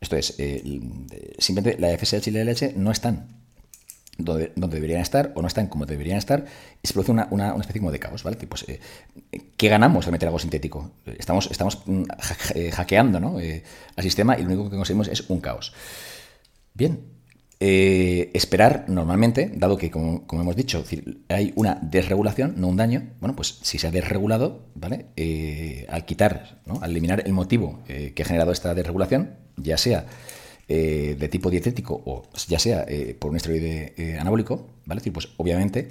Esto 0.00 0.16
es, 0.16 0.36
simplemente 1.38 1.80
la 1.80 1.96
FSH 1.96 2.28
y 2.28 2.30
la 2.30 2.44
LH 2.44 2.74
no 2.76 2.90
están 2.90 3.43
donde, 4.18 4.52
deberían 4.54 5.00
estar 5.00 5.32
o 5.34 5.42
no 5.42 5.48
están 5.48 5.66
como 5.66 5.86
deberían 5.86 6.18
estar 6.18 6.44
y 6.82 6.86
se 6.86 6.92
produce 6.92 7.12
una, 7.12 7.28
una, 7.30 7.54
especie 7.56 7.80
como 7.80 7.90
de 7.90 7.98
caos, 7.98 8.22
¿vale? 8.22 8.36
pues, 8.36 8.64
¿Qué 9.56 9.68
ganamos 9.68 10.06
al 10.06 10.12
meter 10.12 10.28
algo 10.28 10.38
sintético? 10.38 10.92
Estamos, 11.18 11.50
estamos 11.50 11.82
mm, 11.86 12.02
eh, 12.54 12.70
hackeando 12.70 13.20
¿no? 13.20 13.40
Eh, 13.40 13.62
al 13.96 14.04
sistema 14.04 14.38
y 14.38 14.42
lo 14.42 14.48
único 14.48 14.70
que 14.70 14.76
conseguimos 14.76 15.08
es 15.08 15.28
un 15.28 15.40
caos. 15.40 15.72
Bien, 16.74 17.00
esperar 17.60 18.84
normalmente, 18.88 19.50
dado 19.54 19.78
que, 19.78 19.90
como, 19.90 20.26
hemos 20.30 20.56
dicho, 20.56 20.84
hay 21.28 21.52
una 21.56 21.78
desregulación, 21.80 22.54
no 22.58 22.68
un 22.68 22.76
daño, 22.76 23.14
bueno, 23.20 23.34
pues 23.34 23.58
si 23.62 23.78
se 23.78 23.86
ha 23.86 23.90
desregulado, 23.90 24.66
¿vale? 24.74 25.06
al 25.88 26.04
quitar, 26.04 26.60
¿no? 26.66 26.80
al 26.82 26.90
eliminar 26.90 27.22
el 27.24 27.32
motivo 27.32 27.82
que 27.86 28.14
ha 28.20 28.24
generado 28.24 28.52
esta 28.52 28.74
desregulación, 28.74 29.36
ya 29.56 29.78
sea 29.78 30.04
eh, 30.66 31.14
de 31.18 31.28
tipo 31.28 31.50
dietético 31.50 32.00
o 32.06 32.22
ya 32.48 32.58
sea 32.58 32.86
eh, 32.88 33.14
por 33.18 33.30
un 33.30 33.36
esteroide 33.36 33.92
eh, 33.98 34.16
anabólico, 34.18 34.66
¿vale? 34.86 35.00
decir, 35.00 35.12
pues 35.12 35.28
obviamente 35.36 35.90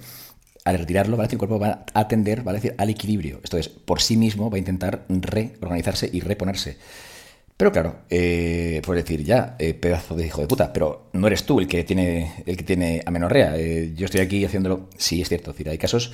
al 0.65 0.79
retirarlo, 0.79 1.15
¿vale? 1.15 1.29
el 1.31 1.37
cuerpo 1.37 1.59
va 1.59 1.85
a 1.93 1.99
atender 1.99 2.41
¿vale? 2.41 2.57
decir, 2.57 2.73
al 2.79 2.89
equilibrio. 2.89 3.39
Esto 3.43 3.59
es, 3.59 3.69
por 3.69 4.01
sí 4.01 4.17
mismo 4.17 4.49
va 4.49 4.55
a 4.55 4.59
intentar 4.59 5.05
reorganizarse 5.09 6.09
y 6.11 6.21
reponerse. 6.21 6.77
Pero 7.55 7.71
claro, 7.71 7.97
eh, 8.09 8.81
puedes 8.83 9.03
decir, 9.03 9.23
ya, 9.23 9.57
pedazo 9.57 10.15
de 10.15 10.25
hijo 10.25 10.41
de 10.41 10.47
puta, 10.47 10.73
pero 10.73 11.09
no 11.13 11.27
eres 11.27 11.43
tú 11.43 11.59
el 11.59 11.67
que 11.67 11.83
tiene, 11.83 12.33
el 12.47 12.57
que 12.57 12.63
tiene 12.63 13.03
amenorrea. 13.05 13.55
yo 13.93 14.05
estoy 14.05 14.21
aquí 14.21 14.43
haciéndolo. 14.43 14.89
Sí, 14.97 15.21
es 15.21 15.29
cierto. 15.29 15.51
decir, 15.51 15.69
hay 15.69 15.77
casos. 15.77 16.11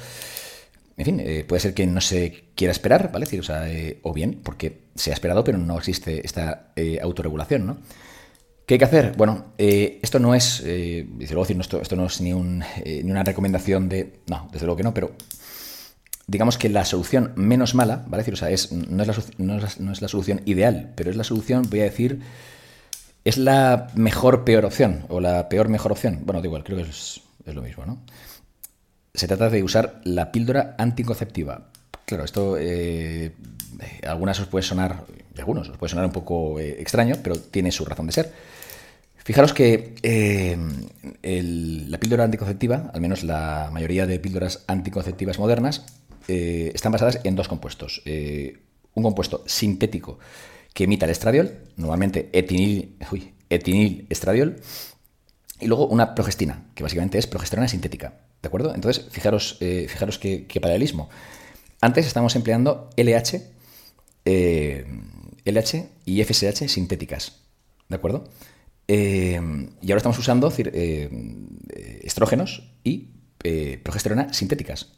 En 0.97 1.05
fin, 1.05 1.45
puede 1.47 1.61
ser 1.61 1.73
que 1.73 1.87
no 1.87 2.01
se 2.01 2.43
quiera 2.55 2.73
esperar, 2.73 3.09
¿vale? 3.11 3.25
decir, 3.25 3.39
o, 3.39 3.43
sea, 3.43 3.65
o 4.01 4.13
bien 4.13 4.41
porque 4.43 4.79
se 4.95 5.11
ha 5.11 5.13
esperado, 5.13 5.45
pero 5.45 5.57
no 5.57 5.77
existe 5.77 6.25
esta 6.25 6.73
autorregulación, 7.01 7.65
¿no? 7.65 7.77
¿Qué 8.69 8.75
hay 8.75 8.79
que 8.79 8.85
hacer? 8.85 9.13
Bueno, 9.17 9.45
eh, 9.57 9.97
esto 10.03 10.19
no 10.19 10.35
es, 10.35 10.61
eh, 10.63 11.07
luego, 11.31 11.41
esto, 11.41 11.95
no 11.95 12.05
es 12.05 12.21
eh, 12.21 12.23
ni, 13.03 13.11
una 13.11 13.23
recomendación 13.23 13.89
de... 13.89 14.19
No, 14.27 14.47
desde 14.51 14.67
luego 14.67 14.77
que 14.77 14.83
no, 14.83 14.93
pero 14.93 15.13
digamos 16.27 16.59
que 16.59 16.69
la 16.69 16.85
solución 16.85 17.33
menos 17.35 17.73
mala, 17.73 18.03
¿vale? 18.05 18.21
decir, 18.21 18.35
o 18.35 18.37
sea, 18.37 18.51
es, 18.51 18.71
no, 18.71 19.01
es 19.01 19.07
la, 19.07 19.15
no, 19.39 19.91
es 19.91 20.01
la, 20.03 20.07
solución 20.07 20.43
ideal, 20.45 20.93
pero 20.95 21.09
es 21.09 21.15
la 21.15 21.23
solución, 21.23 21.65
voy 21.67 21.79
a 21.79 21.85
decir, 21.85 22.19
es 23.25 23.39
la 23.39 23.87
mejor 23.95 24.43
peor 24.43 24.65
opción, 24.65 25.03
o 25.09 25.19
la 25.19 25.49
peor 25.49 25.67
mejor 25.67 25.91
opción. 25.91 26.19
Bueno, 26.25 26.39
da 26.39 26.45
igual, 26.45 26.63
creo 26.63 26.77
que 26.77 26.83
es, 26.83 27.21
es 27.47 27.55
lo 27.55 27.63
mismo, 27.63 27.87
¿no? 27.87 28.03
Se 29.15 29.27
trata 29.27 29.49
de 29.49 29.63
usar 29.63 29.99
la 30.03 30.31
píldora 30.31 30.75
anticonceptiva. 30.77 31.68
Claro, 32.09 32.23
esto 32.23 32.57
eh, 32.57 33.33
algunas 34.01 34.39
os 34.39 34.47
puede 34.47 34.63
sonar, 34.63 35.05
algunos 35.37 35.69
os 35.69 35.77
puede 35.77 35.91
sonar 35.91 36.07
un 36.07 36.11
poco 36.11 36.59
eh, 36.59 36.81
extraño, 36.81 37.17
pero 37.21 37.35
tiene 37.35 37.71
su 37.71 37.85
razón 37.85 38.07
de 38.07 38.13
ser. 38.13 38.33
Fijaros 39.17 39.53
que 39.53 39.93
eh, 40.01 40.57
la 41.21 41.99
píldora 41.99 42.23
anticonceptiva, 42.23 42.89
al 42.95 42.99
menos 42.99 43.23
la 43.23 43.69
mayoría 43.71 44.07
de 44.07 44.19
píldoras 44.19 44.63
anticonceptivas 44.65 45.37
modernas, 45.37 45.85
están 46.27 46.91
basadas 46.91 47.19
en 47.23 47.35
dos 47.35 47.47
compuestos. 47.47 48.01
un 48.05 49.03
compuesto 49.03 49.43
sintético 49.45 50.17
que 50.73 50.85
emita 50.85 51.05
el 51.05 51.11
estradiol, 51.11 51.59
normalmente 51.77 52.29
etinil, 52.33 52.97
etinil 53.51 54.07
estradiol, 54.09 54.55
y 55.59 55.67
luego 55.67 55.85
una 55.85 56.15
progestina, 56.15 56.65
que 56.73 56.81
básicamente 56.81 57.19
es 57.19 57.27
progesterona 57.27 57.67
sintética. 57.67 58.13
¿De 58.41 58.47
acuerdo? 58.47 58.73
Entonces, 58.73 59.05
fijaros, 59.11 59.59
fijaros 59.59 60.17
qué, 60.17 60.47
qué 60.47 60.59
paralelismo. 60.59 61.09
Antes 61.81 62.05
estábamos 62.07 62.35
empleando 62.35 62.89
LH, 62.97 63.41
eh, 64.25 64.85
LH 65.45 65.89
y 66.05 66.21
FSH 66.21 66.67
sintéticas, 66.67 67.39
¿de 67.87 67.95
acuerdo? 67.95 68.25
Eh, 68.87 69.39
y 69.81 69.91
ahora 69.91 69.97
estamos 69.97 70.19
usando 70.19 70.51
eh, 70.57 71.09
estrógenos 72.03 72.73
y 72.83 73.07
progesterona 73.83 74.33
sintéticas. 74.33 74.91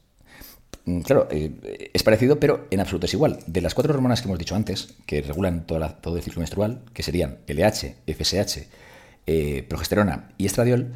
Mm, 0.86 1.02
claro, 1.02 1.28
es 1.30 2.02
parecido, 2.02 2.40
pero 2.40 2.66
en 2.72 2.80
absoluto 2.80 3.06
es 3.06 3.14
igual. 3.14 3.40
De 3.46 3.62
las 3.62 3.76
cuatro 3.76 3.94
hormonas 3.94 4.22
que 4.22 4.28
hemos 4.28 4.40
dicho 4.40 4.56
antes, 4.56 4.96
que 5.06 5.22
regulan 5.22 5.68
todo 5.68 6.18
el 6.18 6.24
ciclo 6.24 6.40
menstrual, 6.40 6.82
que 6.94 7.04
serían 7.04 7.38
LH, 7.48 7.98
FSH, 8.08 9.68
progesterona 9.68 10.32
y 10.40 10.48
estradiol, 10.48 10.94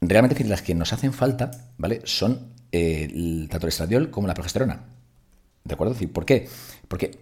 realmente 0.00 0.44
las 0.44 0.62
que 0.62 0.76
nos 0.76 0.92
hacen 0.92 1.12
falta, 1.12 1.50
¿vale? 1.78 2.00
Son 2.04 2.52
tanto 2.70 3.66
el 3.66 3.68
estradiol 3.68 4.10
como 4.10 4.28
la 4.28 4.34
progesterona. 4.34 4.99
¿De 5.64 5.74
acuerdo? 5.74 5.94
¿Por 6.12 6.24
qué? 6.24 6.48
Porque, 6.88 7.18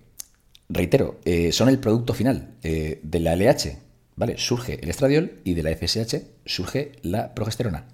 reitero, 0.68 1.20
eh, 1.24 1.52
son 1.52 1.68
el 1.68 1.78
producto 1.78 2.14
final 2.14 2.54
eh, 2.62 3.00
de 3.02 3.20
la 3.20 3.34
LH, 3.34 3.78
¿vale? 4.16 4.38
Surge 4.38 4.78
el 4.82 4.90
estradiol 4.90 5.40
y 5.44 5.54
de 5.54 5.62
la 5.62 5.70
FSH 5.74 6.22
surge 6.44 6.92
la 7.02 7.34
progesterona. 7.34 7.86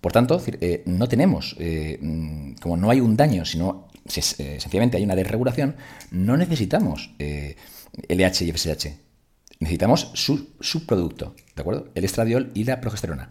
Por 0.00 0.12
tanto, 0.12 0.42
eh, 0.46 0.82
no 0.86 1.08
tenemos, 1.08 1.56
mm, 1.58 2.54
como 2.60 2.76
no 2.76 2.90
hay 2.90 3.00
un 3.00 3.16
daño, 3.16 3.44
sino 3.44 3.88
sencillamente 4.06 4.98
hay 4.98 5.04
una 5.04 5.16
desregulación, 5.16 5.76
no 6.10 6.36
necesitamos 6.36 7.14
LH 7.18 8.44
y 8.44 8.50
FSH. 8.50 8.98
Necesitamos 9.60 10.10
su 10.12 10.50
subproducto, 10.60 11.34
¿de 11.56 11.62
acuerdo? 11.62 11.88
El 11.94 12.04
estradiol 12.04 12.50
y 12.52 12.64
la 12.64 12.82
progesterona. 12.82 13.30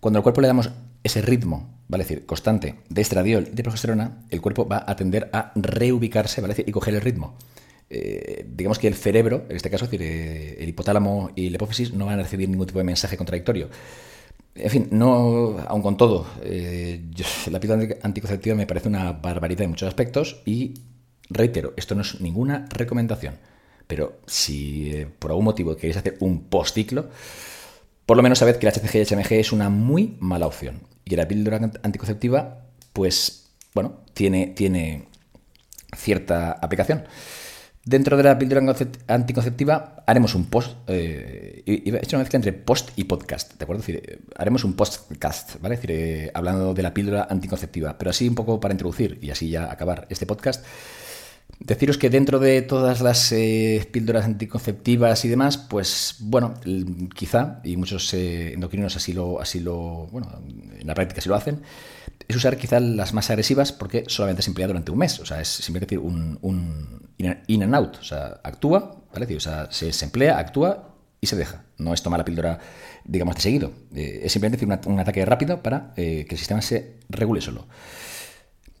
Cuando 0.00 0.18
al 0.18 0.22
cuerpo 0.22 0.42
le 0.42 0.48
damos 0.48 0.70
ese 1.02 1.22
ritmo 1.22 1.81
¿vale? 1.92 2.04
decir, 2.04 2.24
constante 2.24 2.76
de 2.88 3.02
estradiol 3.02 3.48
y 3.52 3.54
de 3.54 3.62
progesterona, 3.62 4.24
el 4.30 4.40
cuerpo 4.40 4.66
va 4.66 4.82
a 4.86 4.96
tender 4.96 5.28
a 5.32 5.52
reubicarse, 5.54 6.40
¿vale? 6.40 6.54
y 6.66 6.72
coger 6.72 6.94
el 6.94 7.02
ritmo. 7.02 7.36
Eh, 7.90 8.46
digamos 8.48 8.78
que 8.78 8.88
el 8.88 8.94
cerebro, 8.94 9.44
en 9.50 9.56
este 9.56 9.68
caso, 9.68 9.84
decir, 9.84 10.00
eh, 10.02 10.56
el 10.58 10.70
hipotálamo 10.70 11.32
y 11.36 11.50
la 11.50 11.56
hipófisis, 11.56 11.92
no 11.92 12.06
van 12.06 12.18
a 12.18 12.22
recibir 12.22 12.48
ningún 12.48 12.66
tipo 12.66 12.78
de 12.78 12.84
mensaje 12.84 13.18
contradictorio. 13.18 13.68
En 14.54 14.70
fin, 14.70 14.88
no, 14.90 15.58
aun 15.68 15.82
con 15.82 15.98
todo, 15.98 16.26
eh, 16.42 17.02
la 17.50 17.60
píldora 17.60 17.96
anticonceptiva 18.02 18.56
me 18.56 18.66
parece 18.66 18.88
una 18.88 19.12
barbaridad 19.12 19.64
en 19.64 19.70
muchos 19.70 19.88
aspectos 19.88 20.40
y 20.46 20.72
reitero, 21.28 21.74
esto 21.76 21.94
no 21.94 22.00
es 22.00 22.22
ninguna 22.22 22.66
recomendación. 22.70 23.34
Pero 23.86 24.20
si 24.26 25.06
por 25.18 25.30
algún 25.32 25.44
motivo 25.44 25.76
queréis 25.76 25.98
hacer 25.98 26.16
un 26.20 26.44
post-ciclo, 26.44 27.10
por 28.06 28.16
lo 28.16 28.22
menos 28.22 28.38
sabed 28.38 28.56
que 28.56 28.66
el 28.66 28.72
HCG 28.72 28.96
y 28.96 29.14
HMG 29.14 29.32
es 29.32 29.52
una 29.52 29.68
muy 29.68 30.16
mala 30.20 30.46
opción. 30.46 30.82
Y 31.04 31.16
la 31.16 31.28
píldora 31.28 31.58
anticonceptiva, 31.82 32.64
pues, 32.92 33.50
bueno, 33.74 34.00
tiene, 34.14 34.48
tiene 34.48 35.08
cierta 35.96 36.52
aplicación. 36.52 37.04
Dentro 37.84 38.16
de 38.16 38.22
la 38.22 38.38
píldora 38.38 38.62
anticonceptiva 39.08 40.04
haremos 40.06 40.36
un 40.36 40.44
post, 40.44 40.76
eh, 40.86 41.64
he 41.66 41.96
hecho 41.96 42.16
una 42.16 42.22
mezcla 42.22 42.36
entre 42.36 42.52
post 42.52 42.90
y 42.94 43.04
podcast, 43.04 43.58
¿de 43.58 43.64
acuerdo? 43.64 43.82
decir, 43.82 44.20
haremos 44.36 44.62
un 44.62 44.74
podcast, 44.74 45.60
¿vale? 45.60 45.74
decir, 45.74 45.90
eh, 45.90 46.30
hablando 46.32 46.74
de 46.74 46.82
la 46.82 46.94
píldora 46.94 47.26
anticonceptiva, 47.28 47.98
pero 47.98 48.10
así 48.10 48.28
un 48.28 48.36
poco 48.36 48.60
para 48.60 48.72
introducir 48.72 49.18
y 49.20 49.30
así 49.30 49.50
ya 49.50 49.70
acabar 49.72 50.06
este 50.10 50.26
podcast. 50.26 50.64
Deciros 51.58 51.96
que 51.96 52.10
dentro 52.10 52.40
de 52.40 52.62
todas 52.62 53.00
las 53.00 53.30
eh, 53.30 53.88
píldoras 53.92 54.24
anticonceptivas 54.24 55.24
y 55.24 55.28
demás, 55.28 55.58
pues 55.58 56.16
bueno, 56.18 56.54
quizá, 57.14 57.60
y 57.62 57.76
muchos 57.76 58.12
eh, 58.14 58.54
endocrinos 58.54 58.96
así 58.96 59.12
lo, 59.12 59.40
así 59.40 59.60
lo, 59.60 60.08
bueno, 60.10 60.42
en 60.76 60.86
la 60.86 60.94
práctica 60.94 61.20
sí 61.20 61.28
lo 61.28 61.36
hacen, 61.36 61.62
es 62.26 62.34
usar 62.34 62.56
quizá 62.56 62.80
las 62.80 63.14
más 63.14 63.30
agresivas 63.30 63.70
porque 63.70 64.04
solamente 64.08 64.42
se 64.42 64.50
emplea 64.50 64.66
durante 64.66 64.90
un 64.90 64.98
mes, 64.98 65.20
o 65.20 65.26
sea, 65.26 65.40
es 65.40 65.48
simplemente 65.48 65.96
un, 65.96 66.38
un 66.42 67.08
in 67.46 67.62
and 67.62 67.74
out, 67.76 67.96
o 67.98 68.04
sea, 68.04 68.40
actúa, 68.42 69.04
¿vale? 69.12 69.36
O 69.36 69.40
sea, 69.40 69.70
se, 69.70 69.92
emplea, 70.04 70.38
actúa 70.38 70.96
y 71.20 71.28
se 71.28 71.36
deja. 71.36 71.64
No 71.78 71.94
es 71.94 72.02
tomar 72.02 72.18
la 72.18 72.24
píldora, 72.24 72.58
digamos, 73.04 73.36
de 73.36 73.40
seguido. 73.40 73.72
Eh, 73.94 74.22
es 74.24 74.32
simplemente 74.32 74.64
un 74.88 74.98
ataque 74.98 75.24
rápido 75.24 75.62
para 75.62 75.92
que 75.94 76.26
el 76.28 76.38
sistema 76.38 76.60
se 76.60 76.96
regule 77.08 77.40
solo. 77.40 77.66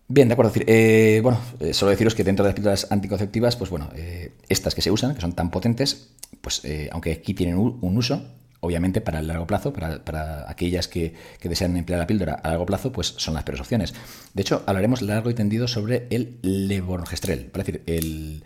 Bien, 0.08 0.28
de 0.28 0.34
acuerdo. 0.34 0.52
Eh, 0.66 1.20
bueno, 1.22 1.40
eh, 1.60 1.72
solo 1.72 1.90
deciros 1.90 2.14
que 2.14 2.24
dentro 2.24 2.44
de 2.44 2.50
las 2.50 2.54
píldoras 2.54 2.86
anticonceptivas, 2.90 3.56
pues 3.56 3.70
bueno, 3.70 3.90
eh, 3.94 4.32
estas 4.48 4.74
que 4.74 4.82
se 4.82 4.90
usan, 4.90 5.14
que 5.14 5.20
son 5.20 5.32
tan 5.32 5.50
potentes, 5.50 6.10
pues 6.40 6.62
aunque 6.90 7.12
aquí 7.12 7.34
tienen 7.34 7.56
un, 7.56 7.96
uso, 7.96 8.22
obviamente 8.60 9.00
para 9.00 9.20
el 9.20 9.28
largo 9.28 9.46
plazo, 9.46 9.72
para, 9.72 10.50
aquellas 10.50 10.88
que, 10.88 11.14
desean 11.42 11.76
emplear 11.76 12.00
la 12.00 12.06
píldora 12.06 12.34
a 12.34 12.48
largo 12.48 12.66
plazo, 12.66 12.92
pues 12.92 13.14
son 13.16 13.34
las 13.34 13.44
peores 13.44 13.60
opciones. 13.60 13.94
De 14.34 14.42
hecho, 14.42 14.64
hablaremos 14.66 15.02
largo 15.02 15.30
y 15.30 15.34
tendido 15.34 15.68
sobre 15.68 16.08
el 16.10 16.38
levonorgestrel, 16.42 17.50
es 17.50 17.52
decir, 17.52 17.82
el, 17.86 18.42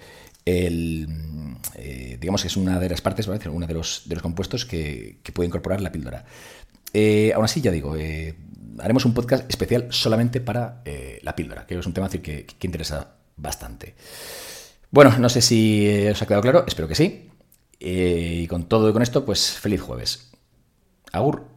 digamos 2.21 2.43
que 2.43 2.49
es 2.49 2.57
una 2.57 2.79
de 2.79 2.91
las 2.91 3.01
partes, 3.01 3.27
¿vale? 3.27 3.49
uno 3.49 3.67
de 3.67 3.75
los, 3.75 4.03
de 4.07 4.15
los 4.15 4.23
compuestos 4.23 4.67
que, 4.67 5.19
que 5.23 5.33
puede 5.33 5.49
incorporar 5.49 5.81
la 5.81 5.91
píldora. 5.91 6.27
aún 7.35 7.45
así, 7.45 7.61
ya 7.63 7.71
digo, 7.71 7.97
haremos 8.79 9.05
un 9.05 9.15
podcast 9.15 9.49
especial 9.49 9.89
solamente 9.91 10.41
para 10.41 10.83
eh, 10.85 11.19
la 11.23 11.35
píldora, 11.35 11.67
que 11.67 11.79
es 11.79 11.87
un 11.87 11.93
tema 11.93 12.09
que, 12.09 12.21
que, 12.21 12.67
interesa 12.67 13.17
bastante. 13.37 13.95
Bueno, 14.91 15.17
no 15.19 15.29
sé 15.29 15.43
si 15.43 15.87
eh, 15.87 16.11
os 16.11 16.23
ha 16.23 16.27
quedado 16.27 16.43
claro, 16.43 16.65
espero 16.67 16.89
que 16.89 16.95
sí. 16.95 17.31
Eh, 17.81 18.41
y 18.43 18.47
con 18.47 18.69
todo 18.69 18.89
y 18.89 18.93
con 18.93 19.03
esto, 19.03 19.25
pues 19.25 19.51
feliz 19.53 19.81
jueves. 19.81 20.31
Agur. 21.13 21.56